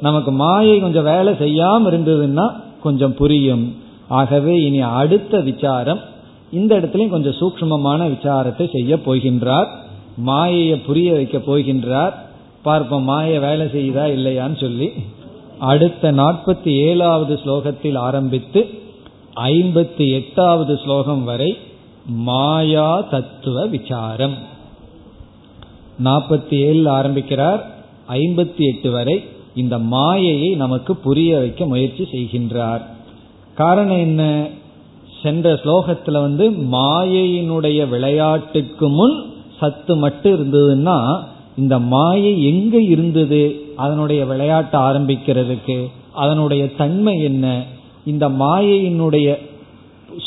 [0.00, 2.50] நமக்கு மாயை கொஞ்சம் வேலை செய்யாம இருந்ததுன்னா
[2.82, 3.76] கொஞ்சம் புரியும்.
[4.08, 5.98] ஆகவே இனி அடுத்த விசாரம்
[6.50, 9.66] இந்த இடத்துலயும் கொஞ்சம் சூக்மமான விசாரத்தை செய்ய போகின்றார்.
[10.16, 12.12] மாயையை புரிய வைக்க போகின்றார்.
[12.62, 14.92] பார்ப்போம் மாய வேலை செய்யுதா இல்லையான்னு சொல்லி.
[15.58, 18.68] அடுத்த நாற்பத்தி ஏழாவது ஸ்லோகத்தில் ஆரம்பித்து
[19.34, 21.56] ஐம்பத்தி எட்டாவது ஸ்லோகம் வரை
[22.06, 24.34] மாயா தத்துவ விசாரம்.
[26.04, 27.66] நாற்பத்தி ஏழில் ஆரம்பிக்கிறார்.
[28.08, 32.82] ஐம்பத்தி எட்டு வரை இந்த மாயையை நமக்கு புரிய வைக்க முயற்சி செய்கின்றார்.
[33.54, 34.48] காரணம் என்ன?
[35.22, 41.24] சென்ற ஸ்லோகத்துல வந்து மாயையினுடைய விளையாட்டுக்கு முன் சத்து மட்டும் இருந்ததுன்னா
[41.58, 43.42] இந்த மாயை எங்க இருந்தது?
[43.76, 47.64] அதனுடைய விளையாட்டு ஆரம்பிக்கிறதுக்கு அதனுடைய தன்மை என்ன?
[48.04, 49.36] இந்த மாயையினுடைய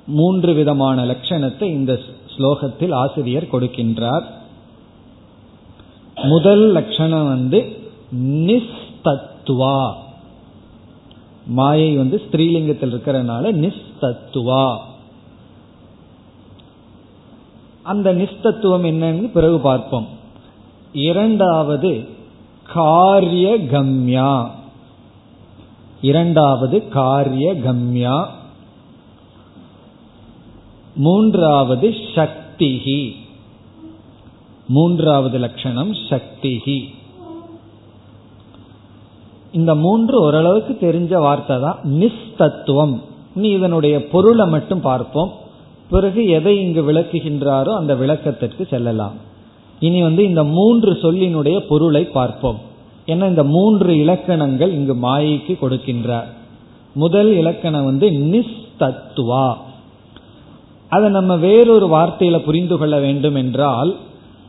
[0.08, 2.00] மூன்று விதமான லட்சணத்தை இந்த
[2.38, 4.24] ஸ்லோகத்தில் ஆசிரியர் கொடுக்கின்றார்.
[6.16, 7.78] முதல் லட்சணம் வந்து
[8.18, 9.94] நிஸ்தத்துவா.
[11.46, 14.78] மாயை வந்து ஸ்திரீலிங்கத்தில் இருக்கிறதுனால நிஸ்தத்துவா.
[17.92, 20.08] அந்த நிஸ்தத்துவம் என்னன்னு பிறகு பார்ப்போம்.
[21.08, 21.92] இரண்டாவது
[22.74, 24.32] காரிய கம்யா
[26.02, 28.16] இரண்டாவது காரிய கம்யா
[31.06, 33.00] மூன்றாவது சக்திகி
[34.68, 36.78] மூன்றாவது லட்சணம் சக்திகி
[39.52, 42.96] இந்த மூன்று ஓரளவுக்கு தெரிஞ்ச வார்த்தை தான் நிஸ்தத்துவம்
[43.36, 45.32] நீ இதனுடைய பொருளை மட்டும் பார்ப்போம்.
[45.90, 49.14] பிறகு எதை இங்கு விளக்குகின்றாரோ அந்த விளக்கத்திற்கு செல்லலாம்.
[49.80, 52.60] இனி வந்து இந்த மூன்று சொல்லினுடைய பொருளை பார்ப்போம்.
[53.06, 56.30] ஏன்னா இந்த மூன்று இலக்கணங்கள் இங்கு மாயைக்கு கொடுக்கின்றார்.
[56.94, 59.54] முதல் இலக்கணம் வந்து நிஸ்தத்துவா.
[60.90, 63.96] அதை நம்ம வேறொரு வார்த்தையில புரிந்து கொள்ள வேண்டும் என்றால்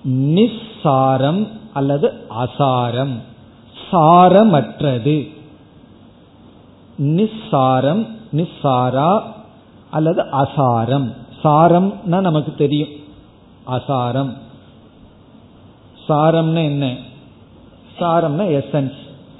[0.09, 2.12] நிஸ்சாரம் அல்லது
[2.45, 3.14] அசாரம்.
[3.93, 5.28] சாரமற்றது.
[6.99, 8.07] நிஸ்சாரம்
[8.37, 9.22] நிஸ்சாரா
[9.91, 11.14] அல்லது அசாரம்.
[11.47, 12.88] சாரம்னா நமக்கு தெரியும்.
[13.66, 14.32] அசாரம்.
[16.09, 16.97] சாரம்னா என்ன?
[17.99, 18.92] சாரம்னா எசன்ஸ்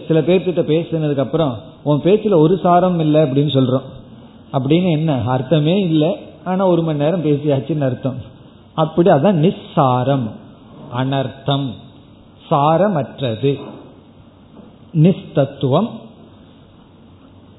[0.07, 3.82] சில பேர்கிட்ட பேசினதுக்கு அப்புறம் உன் பேச்சுல ஒரு சாரம் இல்லை அப்படின்னு சொல்றோம்.
[4.52, 5.22] அப்படின்னு என்ன?
[5.26, 6.16] அர்த்தமே இல்லை.
[6.44, 8.16] ஆனா ஒரு மணி நேரம் பேசியாச்சுன்னு அர்த்தம்.
[8.74, 10.30] அப்படி அதான் நிஸ்சாரம்.
[10.96, 11.70] அனர்த்தம்.
[12.50, 13.61] சாரமற்றது.
[14.94, 15.90] நிஸ்தத்துவம்.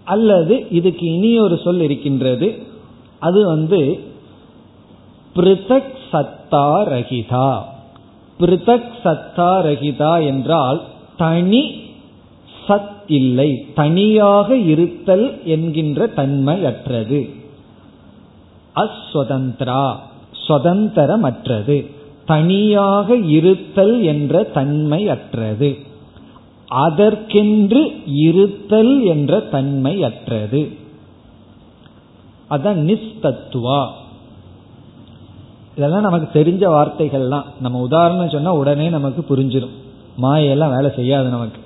[0.04, 2.66] அல்லது இதுக்கு இனி ஒரு சொல் இருக்கின்றது.
[3.20, 4.04] அது வந்து
[5.38, 7.62] பிருதக் சத்தா ரகிதா.
[8.40, 10.82] பிருதக் சத்தா ரகிதா என்றால்
[11.18, 11.82] தனி
[12.68, 17.30] சத் இல்லை தனியாக இருத்தல் என்கின்ற தன்மையற்றது.
[18.76, 19.96] அஸ்வதந்திரா
[20.48, 21.92] சுதந்திரமற்றது.
[22.26, 25.78] தனியாக இருத்தல் என்ற தன்மை அற்றது
[26.68, 30.62] அதற்கென்று இருத்தல் என்ற தன்மை அற்றது
[32.50, 33.88] அதான் நிஸ்தத்துவா.
[35.78, 37.44] இதெல்லாம் நமக்கு தெரிஞ்ச வார்த்தைகள்லாம்.
[37.62, 39.76] நம்ம உதாரணம் சொன்னா உடனே நமக்கு புரிஞ்சிடும்
[40.22, 41.62] மாயெல்லாம் வேலை செய்யாது நமக்கு.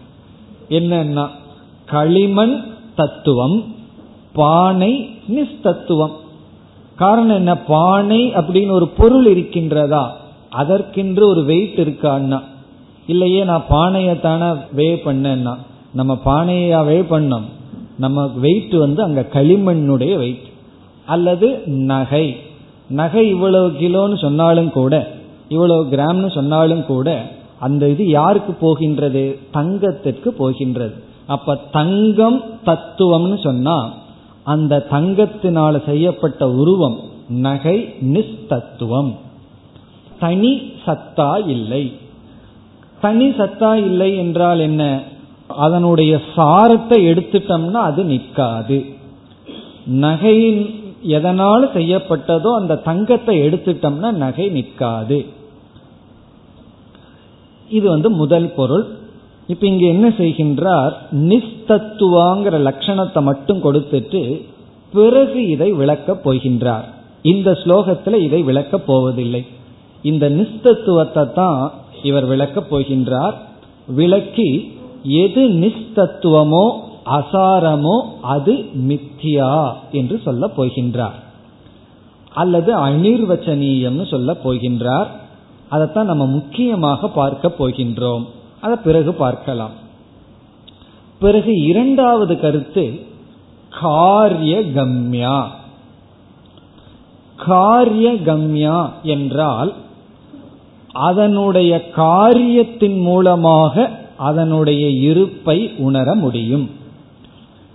[0.70, 1.28] என்னன்னா
[1.86, 2.64] களிமண்
[2.96, 3.76] தத்துவம்
[4.34, 6.12] பானை நிஸ்தத்துவம்.
[6.96, 7.58] காரணம் என்ன?
[7.58, 10.10] பானை அப்படின்னு ஒரு பொருள் இருக்கின்றதா?
[10.50, 12.42] அதற்கென்று ஒரு வெயிட் இருக்கான்னா.
[13.08, 15.58] இல்லையே நான் பானையத்தான வே பண்ணேன்னா.
[15.94, 17.46] நம்ம பானையா வே பண்ணோம்.
[17.98, 20.50] நம்ம வெயிட் வந்து அங்க களிமண்ணுடைய வெயிட்
[21.06, 22.36] அல்லது நகை.
[22.92, 25.08] நகை இவ்வளவு கிலோன்னு சொன்னாலும் கூட
[25.48, 29.40] இவ்வளவு கிராம்னு சொன்னாலும் கூட அந்த இது யாருக்கு போகின்றது?
[29.52, 30.94] தங்கத்திற்கு போகின்றது.
[31.28, 33.94] அப்ப தங்கம் தத்துவம்னு சொன்னா
[34.44, 39.16] அந்த தங்கத்தினால செய்யப்பட்ட உருவம் நகை நிஸ்தத்துவம்.
[40.20, 41.94] தனி சத்தா இல்லை.
[43.02, 45.02] தனி சத்தா இல்லை என்றால் என்ன?
[45.48, 48.86] அதனுடைய சாரத்தை எடுத்துட்டோம்னா அது நிற்காது.
[49.86, 55.26] நகையின் எதனால் செய்யப்பட்டதோ அந்த தங்கத்தை எடுத்துட்டோம்னா நகை நிற்காது.
[57.70, 58.86] இது வந்து முதல் பொருள்.
[59.48, 60.92] இப்ப இங்க என்ன செய்கின்றார்?
[61.12, 64.46] நிஸ்தத்துவாங்கிற லட்சணத்தை மட்டும் கொடுத்துட்டு
[64.94, 66.84] பிறகு இதை விளக்கப் போகின்றார்.
[67.22, 69.46] இந்த ஸ்லோகத்துல இதை விளக்கப் போவதில்லை.
[70.02, 71.72] இந்த நிஸ்தத்துவத்தை தான்
[72.04, 73.34] இவர் விளக்கப் போகின்றார்.
[73.88, 76.72] விளக்கி எது நிஸ்தத்துவமோ
[77.06, 81.18] அசாரமோ அது மித்தியா என்று சொல்ல போகின்றார்.
[82.34, 85.08] அல்லது அனிர்வச்சனீயம்னு சொல்ல போகின்றார்.
[85.70, 88.26] அதைத்தான் நம்ம முக்கியமாக பார்க்க போகின்றோம்.
[88.62, 89.72] அதை பிறகு பார்க்கலாம்.
[91.20, 93.00] பிறகு இரண்டாவது கருத்து
[93.70, 95.52] காரிய கம்யா
[97.38, 99.74] காரிய கம்யா என்றால்
[100.92, 106.70] அதனுடைய காரியத்தின் மூலமாக அதனுடைய இருப்பை உணர முடியும்.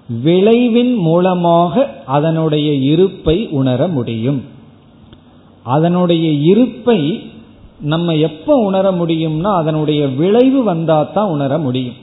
[0.09, 4.43] விளைவின் மூலமாக அதனுடைய இருப்பை உணர முடியும்.
[5.63, 7.31] அதனுடைய இருப்பை
[7.81, 11.95] நம்ம எப்ப உணர முடியும்னா அதனுடைய விளைவு வந்தா தான் உணர முடியும்.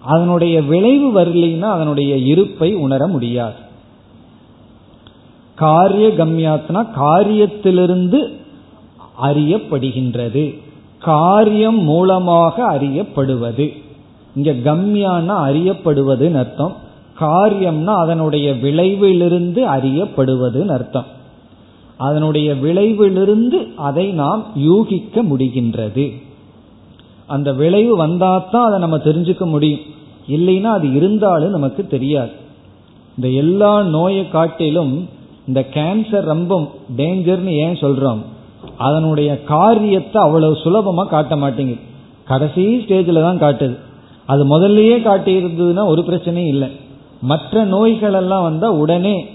[0.00, 3.54] அதனுடைய விளைவு வரலைன்னா அதனுடைய இருப்பை உணர முடியாது.
[5.54, 8.32] காரிய கம்யாத்னா காரியத்திலிருந்து
[9.22, 10.58] அறியப்படுகின்றது.
[10.98, 13.72] காரியம் மூலமாக அறியப்படுவது.
[14.34, 16.76] இங்க கம்யானா அறியப்படுவதுன்னு அர்த்தம்.
[17.22, 21.04] காரியம்னா அதனுடைய விளைவிலிருந்து அறியப்படுவதுன்னு அர்த்தம்.
[21.96, 26.06] அதனுடைய விளைவிலிருந்து அதை நாம் யூகிக்க முடிகின்றது.
[27.26, 29.80] அந்த விளைவு வந்தாதான் அதை நம்ம தெரிஞ்சுக்க முடியும்.
[30.28, 32.30] இல்லைன்னா அது இருந்தாலும் நமக்கு தெரியாது.
[33.16, 35.08] இந்த எல்லா நோயை காட்டிலும்
[35.46, 38.18] இந்த கேன்சர் ரொம்ப டேஞ்சர்னு ஏன் சொல்றோம்?
[38.78, 41.80] அதனுடைய காரியத்தை அவ்வளவு சுலபமா காட்ட மாட்டேங்குது.
[42.24, 43.78] கடைசி ஸ்டேஜில் தான் காட்டுது.
[44.26, 46.68] அது முதல்லயே காட்டி இருந்ததுன்னா ஒரு பிரச்சனையும் இல்லை.
[47.22, 49.26] மற்ற நோய்கள் எல்லாம் வந்தா உடனே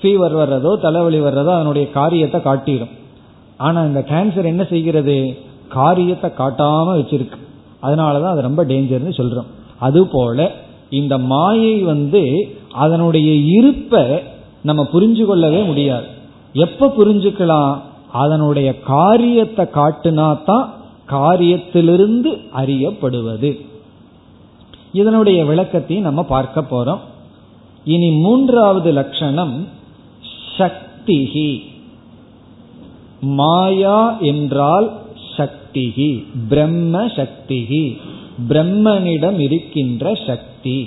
[0.00, 2.88] ஃபீவர் வர்றதோ தலைவலி வர்றதோ அதனுடைய காரியத்தை காட்டிடும்.
[3.56, 5.38] ஆனா இந்த கேன்சர் என்ன செய்கிறது?
[5.68, 7.38] காரியத்தை காட்டாம வச்சிருக்கு.
[7.82, 9.48] அதனாலதான் அது ரொம்ப டேஞ்சர்னு சொல்றோம்.
[9.78, 10.50] அதுபோல
[10.90, 12.22] இந்த மாயை வந்து
[12.72, 14.04] அதனுடைய இருப்பை
[14.62, 16.06] நம்ம புரிஞ்சு கொள்ளவே முடியாது.
[16.52, 17.76] எப்ப புரிஞ்சுக்கலாம்?
[18.12, 20.74] அதனுடைய காரியத்தை காட்டுனா தான்
[21.08, 23.50] காரியத்திலிருந்து அறியப்படுவது.
[24.92, 26.98] இதனுடைய விளக்கத்தையும் நம்ம பார்க்க போறோம்.
[27.94, 29.56] இனி மூன்றாவது லட்சணம்
[30.58, 31.50] சக்திகி
[33.38, 34.88] மாயா என்றால்
[35.36, 36.10] சக்திகி
[36.50, 37.84] பிரம்ம சக்திகி
[38.50, 40.78] பிரம்மனிடம் இருக்கின்ற சக்தி.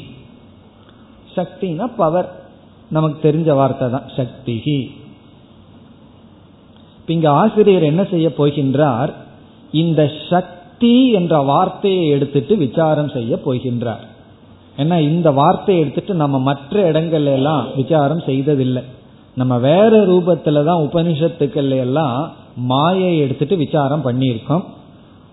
[1.35, 2.29] சக்தினா பவர்
[2.95, 4.79] நமக்கு தெரிஞ்ச வார்த்தை தான் சக்திகி
[7.13, 9.11] இங்க ஆசிரியர் என்ன செய்ய போகின்றார்?
[9.81, 14.05] இந்த சக்தி என்ற வார்த்தையை எடுத்துட்டு விசாரம் செய்ய போகின்றார்.
[14.77, 18.83] ஏன்னா இந்த வார்த்தையை எடுத்துட்டு நம்ம மற்ற இடங்கள்ல எல்லாம் விசாரம் செய்ததில்லை.
[19.35, 24.63] நம்ம வேற ரூபத்துல தான் உபனிஷத்துக்கள் எல்லாம் மாயை எடுத்துட்டு விசாரம் பண்ணியிருக்கோம்.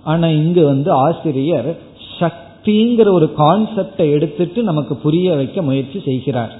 [0.04, 1.76] ஆனா இங்கு வந்து ஆசிரியர்
[2.20, 6.52] சக்திங்கிற ஒரு கான்செப்டை எடுத்துட்டு நமக்கு புரிய வைக்க முயற்சி செய்கிறார்.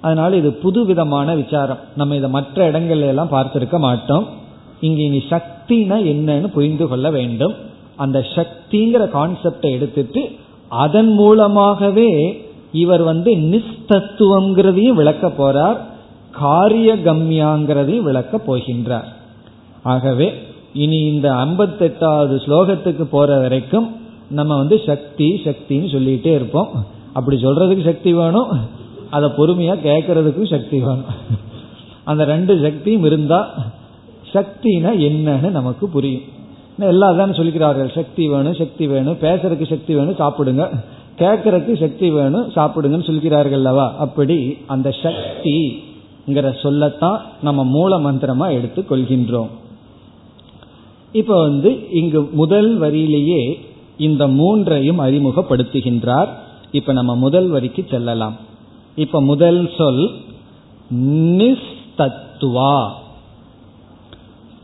[0.00, 1.78] அதனால இது புது விதமான விசாரம்.
[1.96, 4.26] நம்ம இதை மற்ற இடங்கள்ல எல்லாம் பார்த்திருக்க மாட்டோம்.
[4.80, 7.54] இங்க இனி சக்தினா என்னன்னு புரிந்து கொள்ள வேண்டும்.
[7.96, 10.36] அந்த சக்திங்கிற கான்செப்டை எடுத்துட்டு
[10.82, 12.10] அதன் மூலமாகவே
[12.72, 15.78] இவர் வந்து நிஸ்தத்துவங்கிறதையும் விளக்க போறார்
[16.30, 19.08] காரிய கம்யாங்கிறதையும் விளக்க போகின்றார்.
[19.82, 20.28] ஆகவே
[20.72, 23.88] இனி இந்த ஐம்பத்தெட்டாவது ஸ்லோகத்துக்கு போற வரைக்கும்
[24.30, 26.70] நம்ம வந்து சக்தி சக்தின்னு சொல்லிட்டே இருப்போம்.
[27.12, 28.52] அப்படி சொல்றதுக்கு சக்தி வேணும்
[29.10, 31.10] அதை பொறுமையா கேட்கறதுக்கும் சக்தி வேணும்.
[32.04, 33.40] அந்த ரெண்டு சக்தியும் இருந்தா
[34.32, 36.28] சக்தினா என்னன்னு நமக்கு புரியும்.
[36.78, 37.94] எல்லாரும் சொல்லிக்கிறார்கள்.
[37.94, 40.82] சக்தி வேணும் சக்தி வேணும் பேசுறதுக்கு சக்தி வேணும் சாப்பிடுங்க.
[41.18, 43.94] கேட்கறதுக்கு சக்தி வேணும் சாப்பிடுங்கன்னு சொல்கிறார்கள் அல்லவா?
[43.96, 49.48] அப்படி அந்த சக்திங்கிற சொல்லத்தான் நம்ம மூல மந்திரமா எடுத்து கொள்கின்றோம்.
[51.12, 53.54] இப்ப வந்து இங்கு முதல் வரியிலேயே
[53.98, 56.28] இந்த மூன்றையும் அறிமுகப்படுத்துகின்றார்.
[56.72, 58.36] இப்ப நம்ம முதல் வரிக்கு செல்லலாம்.
[58.96, 60.10] இப்ப முதல் சொல்
[61.38, 62.88] நிஸ்தத்துவா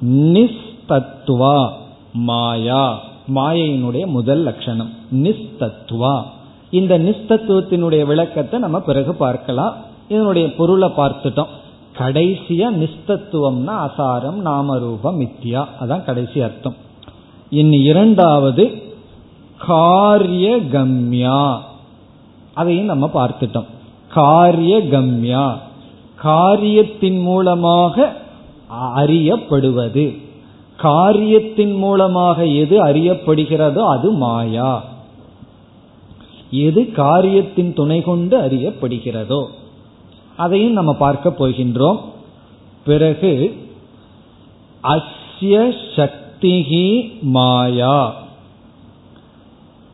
[0.04, 1.70] நிஸ்தத்துவா
[2.12, 2.98] மாயா.
[3.34, 6.22] மாயையினுடைய முதல் லட்சணம் நிஸ்தத்துவா.
[6.70, 9.74] இந்த நிஸ்தத்துவத்தினுடைய விளக்கத்தை நம்ம பிறகு பார்க்கலாம்.
[10.08, 11.46] இதனுடைய பொருளை பார்த்துட்டோம்.
[11.98, 15.64] கடைசியா நிஸ்தத்துவம்னா அசாரம் நாமரூபம் மித்யா.
[15.80, 16.74] அதான் கடைசி அர்த்தம்.
[17.50, 18.82] இனி இரண்டாவது
[19.66, 21.61] காரிய கம்யா
[22.54, 23.66] அதையும் நம்ம பார்த்துட்டோம்.
[24.08, 25.58] காரிய கம்யா
[26.16, 28.12] காரியத்தின் மூலமாக
[28.96, 30.18] அறியப்படுவது.
[30.81, 34.85] காரியத்தின் மூலமாக எது அறியப்படுகிறதோ அது மாயா.
[36.51, 39.47] எது காரியத்தின் துணை கொண்டு அறியப்படுகிறதோ.
[40.37, 42.01] அதையும் நம்ம பார்க்க போகின்றோம்.
[42.85, 43.57] பிறகு
[44.83, 48.14] அஸ்ய சக்திகி மாயா.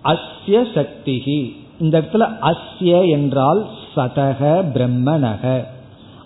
[0.04, 3.66] அஸ்ய சக்திகி இந்த இடத்துல அஸ்ய என்றால்
[3.96, 5.64] சதக பிரம்மனக.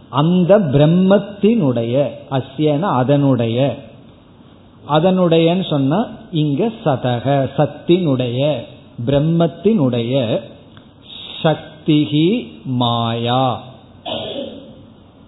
[0.08, 3.88] அந்த பிரம்மத்தினுடைய அஸ்யன அதனுடைய.
[4.90, 8.60] அதனுடையன்னு சொன்னா இங்க சதக சத்தினுடைய
[9.06, 10.40] பிரம்மத்தினுடைய
[11.42, 13.62] சக்திகி மாயா.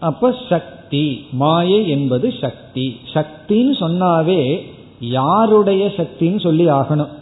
[0.00, 3.00] அப்ப சக்தி மாயை என்பது சக்தி.
[3.14, 4.60] சக்தின்னு சொன்னாவே
[5.00, 7.12] யாருடைய சக்தின்னு சொல்லி ஆகணும்.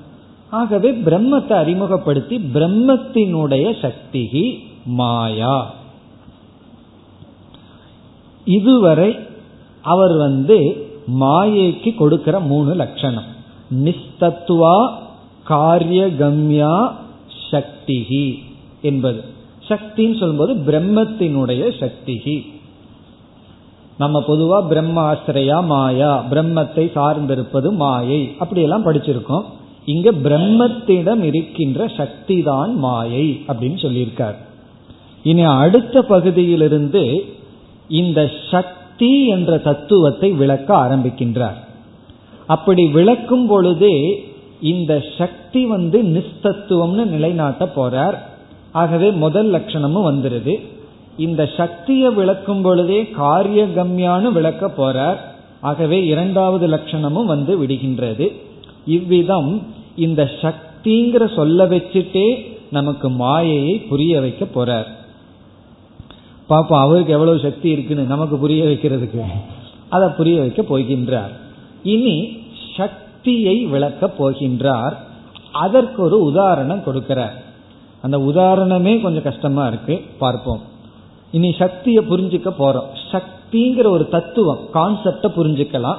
[0.50, 5.74] ஆகவே பிரம்மத்தை அறிமுகப்படுத்தி பிரம்மத்தினுடைய சக்திகி மாயா.
[8.44, 9.18] இதுவரை
[9.82, 13.24] அவர் வந்து மாயைக்கு கொடுக்கிற மூணு லட்சணம்.
[13.74, 14.92] நிஸ்தத்துவா
[15.44, 16.96] காரிய கம்யா
[17.50, 18.34] சக்திகி
[18.82, 19.24] என்பது.
[19.68, 22.46] சக்தின்னு சொல்லும்போது பிரம்மத்தினுடைய சக்திகி
[23.98, 28.34] நம்ம பொதுவா பிரம்ம ஆசிரியா மாயா பிரம்மத்தை சார்ந்திருப்பது மாயை.
[28.38, 29.44] அப்படியெல்லாம் படிச்சிருக்கோம்.
[29.84, 34.34] இங்க பிரம்மத்திடம் இருக்கின்ற சக்தி தான் மாயை அப்படின்னு சொல்லியிருக்கார்.
[35.22, 37.24] இனி அடுத்த பகுதியிலிருந்து
[37.88, 41.58] இந்த சக்தி என்ற தத்துவத்தை விளக்க ஆரம்பிக்கின்றார்.
[42.46, 44.24] அப்படி விளக்கும் பொழுதே
[44.60, 48.14] இந்த சக்தி வந்து நிஸ்தத்துவம்னு நிலைநாட்ட போறார்.
[48.72, 50.60] ஆகவே முதல் லட்சணமும் வந்துருது.
[51.18, 55.16] இந்த சக்தியை விளக்கும் பொழுதே காரிய கம்யான்னு விளக்க போறார்.
[55.60, 58.32] ஆகவே இரண்டாவது லட்சணமும் வந்து விடுகின்றது.
[58.86, 64.86] இவ்விதம் இந்த சக்திங்கிற சொல்ல வச்சுட்டே நமக்கு மாயையை புரிய வைக்க போறார்.
[66.50, 69.20] பாப்போம் அவருக்கு எவ்வளவு சக்தி இருக்குன்னு நமக்கு புரிய வைக்கிறதுக்கு.
[69.88, 71.30] அதை புரிய வைக்க போகின்றார்.
[71.82, 72.36] இனி
[72.76, 74.92] சக்தியை விளக்க போகின்றார்.
[75.52, 77.32] அதற்கு ஒரு உதாரணம் கொடுக்கிறார்.
[78.02, 80.02] அந்த உதாரணமே கொஞ்சம் கஷ்டமா இருக்கு.
[80.18, 80.60] பார்ப்போம்.
[81.30, 82.86] இனி சக்தியை புரிஞ்சுக்க போறோம்.
[83.12, 85.96] சக்திங்கிற ஒரு தத்துவம் கான்செப்டை புரிஞ்சுக்கலாம்.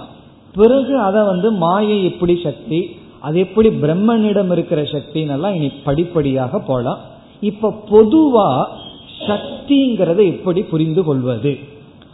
[0.54, 6.98] பிறகு அதை வந்து மாயை எப்படி சக்தி அது எப்படி பிரம்மனிடம் இருக்கிற சக்தின்னு இனி படிப்படியாக போலாம்.
[7.40, 8.66] இப்ப பொதுவா
[9.28, 11.60] சக்திங்கிறத எப்படி புரிந்து கொள்வது?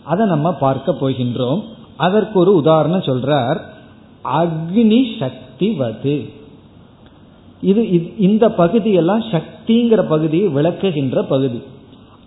[0.04, 1.62] அதை நம்ம பார்க்க போகின்றோம்.
[1.98, 3.60] அதற்கு ஒரு உதாரணம் சொல்றார்.
[4.42, 6.30] அக்னி சக்தி வது.
[7.62, 7.82] இது
[8.18, 11.62] இந்த பகுதியெல்லாம் சக்திங்கிற பகுதியை விளக்குகின்ற பகுதி.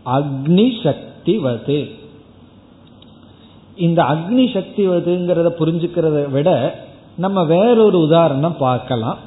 [0.07, 1.89] அக்னி சக்தி வது.
[3.77, 6.51] இந்த அக்னி சக்தி வதுங்கிறத புரிஞ்சுக்கிறத விட
[7.17, 9.19] நம்ம வேறொரு உதாரணம் பார்க்கலாம்.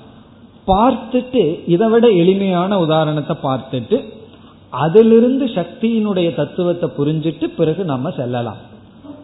[0.68, 3.98] பார்த்துட்டு இதை விட எளிமையான உதாரணத்தை பார்த்துட்டு
[4.74, 8.62] அதிலிருந்து சக்தியினுடைய தத்துவத்தை புரிஞ்சிட்டு பிறகு நம்ம செல்லலாம்.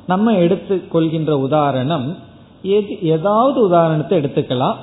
[0.07, 2.17] நம்ம எடுத்து கொள்கின்ற உதாரணம்
[3.01, 4.75] ஏதாவது உதாரணத்தை எடுத்துக்கலாம்.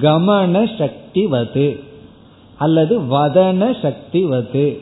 [0.00, 1.80] கமன சக்தி வது
[2.58, 4.80] அல்லது வதன சக்தி வது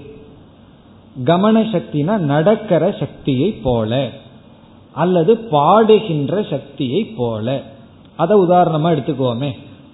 [1.24, 4.10] கமன சக்தினா நடக்கிற சக்தியை போல
[4.92, 7.62] அல்லது பாடுகின்ற சக்தியை போல.
[8.16, 9.50] அதை உதாரணமா எடுத்துக்கோமே.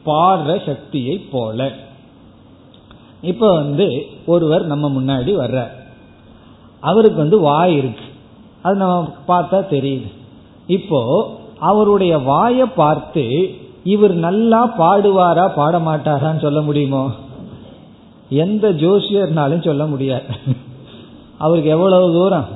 [0.07, 1.71] பாடுற சக்தியை போல.
[3.25, 5.73] இப்ப வந்து ஒருவர் நம்ம முன்னாடி வர்றார்.
[6.81, 8.05] அவருக்கு வந்து வாய் இருக்கு.
[8.63, 10.11] அது நம்ம பார்த்தா தெரியுது.
[10.67, 11.01] இப்போ
[11.59, 13.25] அவருடைய வாயை பார்த்து
[13.85, 17.11] இவர் நல்லா பாடுவாரா பாட மாட்டாரான்னு சொல்ல முடியுமோ?
[18.29, 20.25] எந்த ஜோசியர்னாலும் சொல்ல முடியாது.
[21.39, 22.49] அவருக்கு எவ்வளவு தூரம்?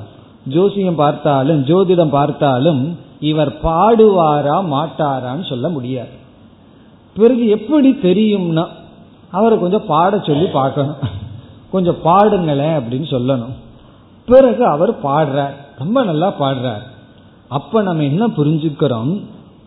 [0.47, 6.15] ஜோசியம் பார்த்தாலும் ஜோதிடம் பார்த்தாலும் இவர் பாடுவாரா மாட்டாரான்னு சொல்ல முடியாது.
[7.15, 8.65] பிறகு எப்படி தெரியும்னா
[9.31, 10.95] அவரை கொஞ்சம் பாட சொல்லி பார்க்கணும்.
[11.71, 13.53] கொஞ்சம் பாடுங்களேன் அப்படின்னு சொல்லணும்.
[14.25, 15.53] பிறகு அவர் பாடுறார்.
[15.77, 16.81] ரொம்ப நல்லா பாடுறார்.
[17.47, 19.21] அப்ப நம்ம என்ன புரிஞ்சுக்கிறோம்?